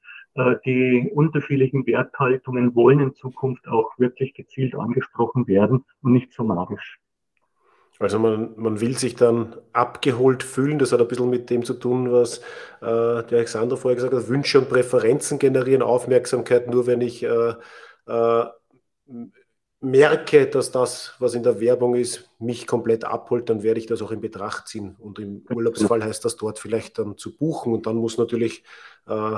die 0.65 1.11
unterschiedlichen 1.13 1.85
Werthaltungen 1.87 2.75
wollen 2.75 2.99
in 2.99 3.13
Zukunft 3.13 3.67
auch 3.67 3.97
wirklich 3.97 4.33
gezielt 4.33 4.75
angesprochen 4.75 5.47
werden 5.47 5.85
und 6.01 6.13
nicht 6.13 6.33
so 6.33 6.43
magisch. 6.43 6.99
Also 7.99 8.19
man, 8.19 8.53
man 8.57 8.81
will 8.81 8.97
sich 8.97 9.15
dann 9.15 9.55
abgeholt 9.71 10.43
fühlen. 10.43 10.79
Das 10.79 10.91
hat 10.91 10.99
ein 10.99 11.07
bisschen 11.07 11.29
mit 11.29 11.49
dem 11.49 11.63
zu 11.63 11.75
tun, 11.75 12.11
was 12.11 12.39
äh, 12.39 12.43
der 12.81 13.31
Alexander 13.31 13.77
vorher 13.77 13.95
gesagt 13.95 14.13
hat. 14.13 14.27
Wünsche 14.27 14.59
und 14.59 14.69
Präferenzen 14.69 15.39
generieren 15.39 15.81
Aufmerksamkeit 15.81 16.69
nur, 16.69 16.87
wenn 16.87 16.99
ich 16.99 17.23
äh, 17.23 17.53
äh, 18.07 18.45
merke, 19.79 20.47
dass 20.47 20.71
das, 20.71 21.13
was 21.19 21.35
in 21.35 21.43
der 21.43 21.61
Werbung 21.61 21.95
ist, 21.95 22.29
mich 22.39 22.67
komplett 22.67 23.05
abholt, 23.05 23.49
dann 23.49 23.63
werde 23.63 23.79
ich 23.79 23.85
das 23.85 24.01
auch 24.01 24.11
in 24.11 24.19
Betracht 24.19 24.67
ziehen. 24.67 24.97
Und 24.99 25.19
im 25.19 25.45
Urlaubsfall 25.49 26.03
heißt 26.03 26.25
das 26.25 26.35
dort 26.35 26.59
vielleicht 26.59 26.97
dann 26.99 27.17
zu 27.17 27.37
buchen. 27.37 27.71
Und 27.71 27.85
dann 27.85 27.95
muss 27.95 28.17
natürlich 28.17 28.63
äh, 29.07 29.37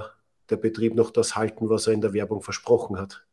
der 0.50 0.58
Betrieb 0.58 0.96
noch 0.96 1.12
das 1.12 1.36
halten, 1.36 1.70
was 1.70 1.88
er 1.88 1.94
in 1.94 2.02
der 2.02 2.14
Werbung 2.14 2.42
versprochen 2.42 2.98
hat. 3.00 3.26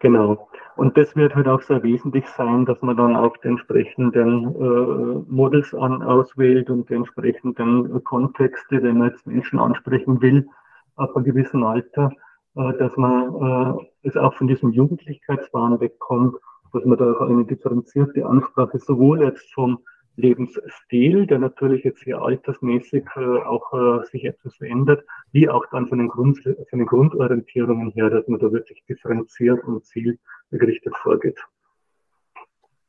Genau. 0.00 0.48
Und 0.76 0.96
das 0.96 1.14
wird 1.14 1.34
halt 1.34 1.46
auch 1.46 1.60
sehr 1.60 1.82
wesentlich 1.82 2.26
sein, 2.28 2.64
dass 2.64 2.80
man 2.80 2.96
dann 2.96 3.14
auch 3.14 3.36
die 3.38 3.48
entsprechenden 3.48 4.54
äh, 4.54 5.24
Models 5.30 5.74
an, 5.74 6.02
auswählt 6.02 6.70
und 6.70 6.88
die 6.88 6.94
entsprechenden 6.94 8.02
Kontexte, 8.04 8.82
wenn 8.82 8.98
man 8.98 9.10
jetzt 9.10 9.26
Menschen 9.26 9.58
ansprechen 9.58 10.22
will, 10.22 10.48
ab 10.96 11.14
einem 11.14 11.24
gewissen 11.24 11.64
Alter, 11.64 12.12
äh, 12.56 12.72
dass 12.78 12.96
man 12.96 13.78
äh, 13.82 14.08
es 14.08 14.16
auch 14.16 14.34
von 14.34 14.48
diesem 14.48 14.70
Jugendlichkeitswahn 14.70 15.80
wegkommt, 15.80 16.36
dass 16.72 16.84
man 16.84 16.96
da 16.96 17.12
auch 17.12 17.28
eine 17.28 17.44
differenzierte 17.44 18.24
Ansprache 18.24 18.78
sowohl 18.78 19.22
jetzt 19.22 19.52
vom 19.52 19.80
Lebensstil, 20.16 21.26
der 21.26 21.38
natürlich 21.38 21.84
jetzt 21.84 22.02
hier 22.02 22.20
altersmäßig 22.20 23.04
äh, 23.16 23.20
auch 23.20 23.72
äh, 23.72 24.04
sich 24.06 24.24
etwas 24.24 24.56
verändert, 24.56 25.04
wie 25.32 25.48
auch 25.48 25.64
dann 25.70 25.86
von 25.86 25.98
den, 25.98 26.08
Grund, 26.08 26.38
von 26.42 26.78
den 26.78 26.86
Grundorientierungen 26.86 27.90
her, 27.92 28.10
dass 28.10 28.26
man 28.28 28.40
da 28.40 28.52
wirklich 28.52 28.84
differenziert 28.88 29.64
und 29.64 29.84
zielgerichtet 29.84 30.94
vorgeht. 30.96 31.38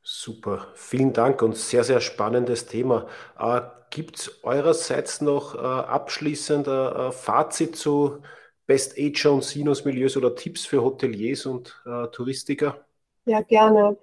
Super, 0.02 0.66
vielen 0.74 1.12
Dank 1.12 1.42
und 1.42 1.56
sehr, 1.56 1.84
sehr 1.84 2.00
spannendes 2.00 2.66
Thema. 2.66 3.06
Äh, 3.38 3.60
Gibt 3.90 4.18
es 4.18 4.42
eurerseits 4.42 5.20
noch 5.20 5.54
äh, 5.54 5.58
abschließend 5.58 6.66
äh, 6.66 7.12
Fazit 7.12 7.76
zu 7.76 8.22
Best 8.66 8.98
Ager 8.98 9.32
und 9.32 9.44
Sinus-Milieus 9.44 10.16
oder 10.16 10.34
Tipps 10.34 10.64
für 10.64 10.82
Hoteliers 10.82 11.46
und 11.46 11.82
äh, 11.84 12.06
Touristiker? 12.08 12.84
Ja, 13.26 13.42
gerne. 13.42 13.96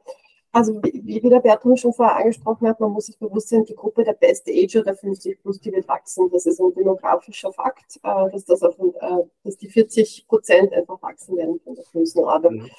Also 0.51 0.81
wie, 0.81 1.21
wie 1.23 1.29
der 1.29 1.41
Bertram 1.41 1.77
schon 1.77 1.93
vorher 1.93 2.17
angesprochen 2.17 2.67
hat, 2.67 2.79
man 2.79 2.91
muss 2.91 3.05
sich 3.05 3.19
bewusst 3.19 3.49
sein, 3.49 3.65
die 3.65 3.75
Gruppe 3.75 4.03
der 4.03 4.13
Best 4.13 4.47
Ager 4.49 4.83
der 4.83 4.95
50 4.95 5.41
plus, 5.41 5.59
die 5.59 5.71
wird 5.71 5.87
wachsen. 5.87 6.29
Das 6.31 6.45
ist 6.47 6.59
ein 6.59 6.73
demografischer 6.73 7.53
Fakt, 7.53 7.99
äh, 8.01 8.31
dass, 8.31 8.45
das 8.45 8.63
auf, 8.63 8.75
äh, 8.79 9.23
dass 9.43 9.57
die 9.57 9.69
40 9.69 10.25
Prozent 10.27 10.73
einfach 10.73 10.99
wachsen 11.03 11.37
werden 11.37 11.59
von 11.63 11.75
der 11.75 11.83
Größenordnung. 11.91 12.53
Mhm. 12.55 12.69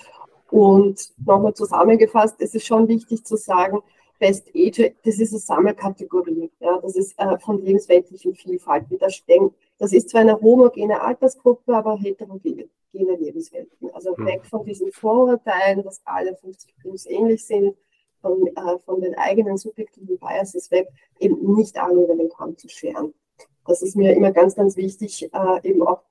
Und 0.51 1.13
nochmal 1.25 1.55
zusammengefasst, 1.55 2.37
es 2.41 2.57
ist 2.57 2.67
schon 2.67 2.89
wichtig 2.89 3.25
zu 3.25 3.37
sagen, 3.37 3.79
Best 4.19 4.49
Age, 4.55 4.93
das 5.05 5.19
ist 5.19 5.33
eine 5.33 5.41
Sammelkategorie. 5.41 6.51
Ja, 6.59 6.79
das 6.83 6.97
ist 6.97 7.19
äh, 7.19 7.39
von 7.39 7.59
lebensweltlichen 7.65 8.35
Vielfalt. 8.35 8.87
Da 8.99 9.07
Das 9.79 9.93
ist 9.93 10.11
zwar 10.11 10.21
eine 10.23 10.41
homogene 10.41 11.01
Altersgruppe, 11.01 11.75
aber 11.75 11.99
heterogene 12.93 13.17
Lebenswelten. 13.17 13.91
Also 13.93 14.15
mhm. 14.17 14.27
weg 14.27 14.47
von 14.47 14.65
diesen 14.65 14.93
Vorurteilen, 14.93 15.83
dass 15.83 16.01
alle 16.05 16.37
50 16.37 16.77
plus 16.79 17.07
ähnlich 17.07 17.45
sind, 17.47 17.77
von, 18.21 18.47
äh, 18.49 18.79
von 18.85 19.01
den 19.01 19.15
eigenen 19.17 19.57
subjektiven 19.57 20.19
Biases 20.19 20.71
weg, 20.71 20.89
eben 21.19 21.55
nicht 21.55 21.79
alle 21.79 22.05
über 22.05 22.15
den 22.15 22.29
Kamm 22.29 22.57
zu 22.57 22.69
scheren. 22.69 23.15
Das 23.67 23.83
ist 23.83 23.97
mir 23.97 24.15
immer 24.15 24.33
ganz, 24.33 24.55
ganz 24.55 24.77
wichtig, 24.77 25.31
äh, 25.33 25.69
eben 25.69 25.87
auch 25.87 26.03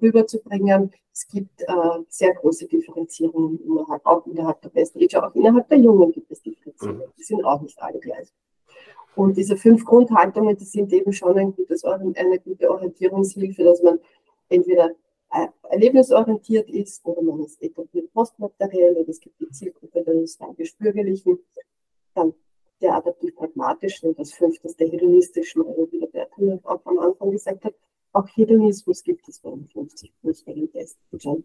rüberzubringen. 0.00 0.92
Es 1.12 1.26
gibt 1.26 1.62
äh, 1.62 1.98
sehr 2.08 2.34
große 2.34 2.68
Differenzierungen 2.68 3.58
innerhalb, 3.64 4.06
auch 4.06 4.24
innerhalb 4.26 4.60
der 4.62 4.68
Best 4.68 4.96
Age, 4.96 5.16
auch 5.16 5.34
innerhalb 5.34 5.68
der 5.68 5.78
Jungen 5.78 6.12
gibt 6.12 6.30
es 6.30 6.42
Differenzierungen. 6.42 7.00
Mhm. 7.00 7.12
Die 7.18 7.24
sind 7.24 7.44
auch 7.44 7.60
nicht 7.60 7.80
alle 7.82 7.98
gleich. 7.98 8.28
Und 9.16 9.36
diese 9.36 9.56
fünf 9.56 9.84
Grundhaltungen, 9.84 10.56
die 10.56 10.64
sind 10.64 10.92
eben 10.92 11.12
schon 11.12 11.36
ein 11.36 11.52
gutes, 11.52 11.84
eine 11.84 12.38
gute 12.38 12.70
Orientierungshilfe, 12.70 13.64
dass 13.64 13.82
man 13.82 13.98
entweder 14.48 14.94
erlebnisorientiert 15.70 16.68
ist 16.70 17.04
oder 17.04 17.22
man 17.22 17.40
ist 17.44 17.62
etabliert 17.62 18.12
postmateriell 18.12 18.96
oder 18.96 19.08
es 19.08 19.20
gibt 19.20 19.40
die 19.40 19.48
Zielgruppe 19.50 20.02
der 20.02 20.14
rein 20.14 20.56
gespürgelichen, 20.56 21.38
dann 22.14 22.34
der 22.80 22.94
adaptiv-pragmatischen 22.94 24.10
und 24.10 24.18
das 24.18 24.32
fünfte 24.32 24.74
der 24.74 24.88
hedonistischen, 24.88 25.62
oder 25.62 25.90
wie 25.92 26.00
der 26.00 26.06
Bertrand 26.06 26.64
auch 26.64 26.84
am 26.86 26.98
Anfang 26.98 27.30
gesagt 27.30 27.64
hat, 27.64 27.74
auch 28.12 28.26
Hedonismus 28.34 29.04
gibt 29.04 29.28
es 29.28 29.38
bei 29.38 29.50
den 29.50 29.68
50 29.68 30.12
plus 30.20 30.44
Testen. 30.44 31.44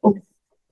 Und 0.00 0.22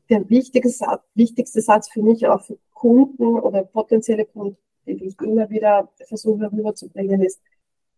der 0.08 0.28
wichtigste 0.28 1.60
Satz, 1.60 1.88
für 1.88 2.02
mich 2.02 2.26
auch 2.26 2.42
für 2.42 2.58
Kunden 2.72 3.38
oder 3.38 3.62
potenzielle 3.64 4.24
Kunden, 4.24 4.56
die 4.86 5.04
ich 5.04 5.20
immer 5.20 5.48
wieder 5.48 5.88
versuche 6.06 6.50
rüberzubringen, 6.50 7.22
ist, 7.22 7.40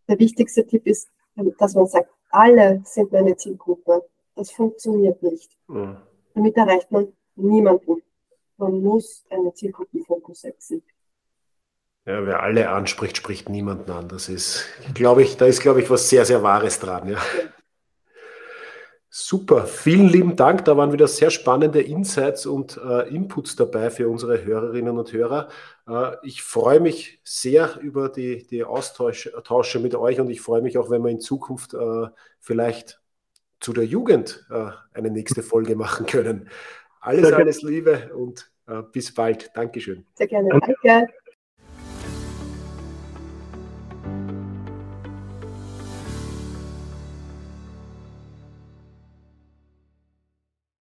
der 0.08 0.18
wichtigste 0.18 0.66
Tipp 0.66 0.86
ist, 0.86 1.08
dass 1.58 1.74
man 1.74 1.86
sagt, 1.86 2.10
alle 2.30 2.82
sind 2.84 3.10
meine 3.10 3.36
Zielgruppe. 3.36 4.04
Das 4.34 4.50
funktioniert 4.50 5.22
nicht. 5.22 5.56
Mhm. 5.68 5.96
Damit 6.34 6.56
erreicht 6.56 6.90
man 6.90 7.12
niemanden. 7.36 8.02
Man 8.56 8.82
muss 8.82 9.24
einen 9.30 9.54
Zielgruppenfokus 9.54 10.42
setzen. 10.42 10.82
Ja, 12.06 12.26
wer 12.26 12.42
alle 12.42 12.68
anspricht, 12.68 13.16
spricht 13.16 13.48
niemanden 13.48 13.90
an. 13.90 14.08
Das 14.08 14.28
ist, 14.28 14.66
glaube 14.92 15.22
ich, 15.22 15.36
da 15.36 15.46
ist, 15.46 15.62
glaube 15.62 15.80
ich, 15.80 15.88
was 15.88 16.10
sehr, 16.10 16.24
sehr 16.24 16.42
Wahres 16.42 16.78
dran. 16.78 17.08
Ja. 17.08 17.18
Super, 19.08 19.66
vielen 19.66 20.08
lieben 20.08 20.34
Dank. 20.34 20.64
Da 20.64 20.76
waren 20.76 20.92
wieder 20.92 21.06
sehr 21.06 21.30
spannende 21.30 21.80
Insights 21.80 22.46
und 22.46 22.78
äh, 22.84 23.08
Inputs 23.14 23.54
dabei 23.54 23.90
für 23.90 24.08
unsere 24.08 24.44
Hörerinnen 24.44 24.98
und 24.98 25.12
Hörer. 25.12 25.48
Äh, 25.88 26.16
ich 26.24 26.42
freue 26.42 26.80
mich 26.80 27.20
sehr 27.22 27.78
über 27.80 28.08
die, 28.08 28.44
die 28.44 28.64
Austausche 28.64 29.78
mit 29.78 29.94
euch 29.94 30.20
und 30.20 30.30
ich 30.30 30.40
freue 30.40 30.62
mich 30.62 30.76
auch, 30.78 30.90
wenn 30.90 31.04
wir 31.04 31.10
in 31.10 31.20
Zukunft 31.20 31.74
äh, 31.74 32.08
vielleicht 32.40 33.00
zu 33.64 33.72
der 33.72 33.86
Jugend 33.86 34.44
äh, 34.50 34.70
eine 34.92 35.10
nächste 35.10 35.42
Folge 35.42 35.74
machen 35.84 36.04
können. 36.04 36.50
Alles, 37.00 37.32
alles 37.32 37.62
Liebe 37.62 38.14
und 38.14 38.50
äh, 38.68 38.82
bis 38.92 39.14
bald. 39.14 39.50
Dankeschön. 39.54 40.04
Sehr 40.14 40.26
gerne. 40.26 40.50
Danke. 40.50 41.06